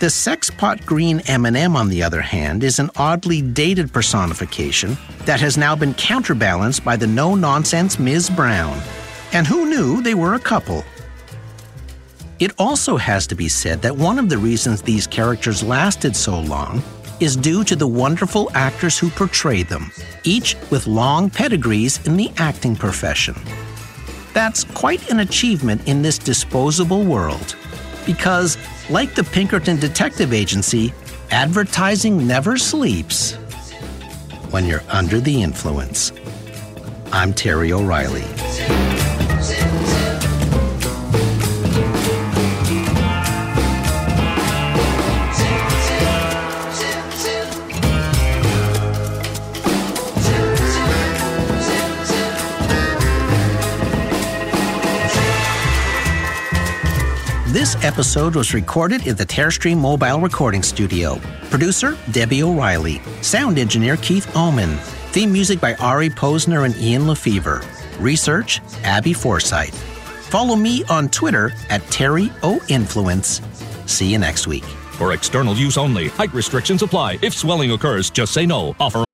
The 0.00 0.06
sexpot 0.06 0.86
green 0.86 1.22
M&M 1.26 1.74
on 1.74 1.88
the 1.88 2.04
other 2.04 2.20
hand 2.20 2.62
is 2.62 2.78
an 2.78 2.88
oddly 2.94 3.42
dated 3.42 3.92
personification 3.92 4.96
that 5.24 5.40
has 5.40 5.58
now 5.58 5.74
been 5.74 5.92
counterbalanced 5.94 6.84
by 6.84 6.94
the 6.94 7.08
no-nonsense 7.08 7.98
Ms. 7.98 8.30
Brown. 8.30 8.80
And 9.32 9.44
who 9.44 9.68
knew 9.68 10.00
they 10.00 10.14
were 10.14 10.34
a 10.34 10.38
couple? 10.38 10.84
It 12.38 12.52
also 12.60 12.96
has 12.96 13.26
to 13.26 13.34
be 13.34 13.48
said 13.48 13.82
that 13.82 13.96
one 13.96 14.20
of 14.20 14.28
the 14.28 14.38
reasons 14.38 14.82
these 14.82 15.08
characters 15.08 15.64
lasted 15.64 16.14
so 16.14 16.38
long 16.38 16.80
is 17.18 17.34
due 17.34 17.64
to 17.64 17.74
the 17.74 17.88
wonderful 17.88 18.52
actors 18.54 18.96
who 19.00 19.10
portray 19.10 19.64
them, 19.64 19.90
each 20.22 20.54
with 20.70 20.86
long 20.86 21.28
pedigrees 21.28 22.06
in 22.06 22.16
the 22.16 22.30
acting 22.36 22.76
profession. 22.76 23.34
That's 24.32 24.62
quite 24.62 25.10
an 25.10 25.18
achievement 25.18 25.88
in 25.88 26.02
this 26.02 26.18
disposable 26.18 27.02
world. 27.02 27.56
Because, 28.06 28.56
like 28.90 29.14
the 29.14 29.24
Pinkerton 29.24 29.78
Detective 29.78 30.32
Agency, 30.32 30.92
advertising 31.30 32.26
never 32.26 32.56
sleeps 32.56 33.34
when 34.50 34.64
you're 34.64 34.84
under 34.88 35.20
the 35.20 35.42
influence. 35.42 36.12
I'm 37.12 37.32
Terry 37.32 37.72
O'Reilly. 37.72 38.24
This 57.68 57.84
episode 57.84 58.34
was 58.34 58.54
recorded 58.54 59.06
in 59.06 59.14
the 59.16 59.26
Terrestream 59.26 59.76
Mobile 59.76 60.20
Recording 60.20 60.62
Studio. 60.62 61.20
Producer 61.50 61.98
Debbie 62.12 62.42
O'Reilly. 62.42 63.02
Sound 63.20 63.58
engineer 63.58 63.98
Keith 63.98 64.34
Oman. 64.34 64.78
Theme 65.12 65.30
music 65.30 65.60
by 65.60 65.74
Ari 65.74 66.08
Posner 66.08 66.64
and 66.64 66.74
Ian 66.78 67.02
LeFeuvre. 67.02 67.62
Research 68.00 68.62
Abby 68.84 69.12
Forsyth. 69.12 69.78
Follow 70.30 70.56
me 70.56 70.82
on 70.84 71.10
Twitter 71.10 71.52
at 71.68 71.82
Terry 71.90 72.32
O 72.42 72.58
Influence. 72.68 73.42
See 73.84 74.10
you 74.10 74.18
next 74.18 74.46
week. 74.46 74.64
For 74.92 75.12
external 75.12 75.54
use 75.54 75.76
only. 75.76 76.08
Height 76.08 76.32
restrictions 76.32 76.80
apply. 76.80 77.18
If 77.20 77.34
swelling 77.34 77.70
occurs, 77.72 78.08
just 78.08 78.32
say 78.32 78.46
no. 78.46 78.74
Offer. 78.80 79.04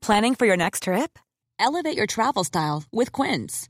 Planning 0.00 0.36
for 0.36 0.46
your 0.46 0.56
next 0.56 0.84
trip? 0.84 1.18
Elevate 1.58 1.96
your 1.96 2.06
travel 2.06 2.44
style 2.44 2.84
with 2.92 3.10
Quince. 3.10 3.69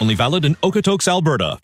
Only 0.00 0.14
valid 0.14 0.44
in 0.44 0.54
Okotoks, 0.56 1.08
Alberta. 1.08 1.58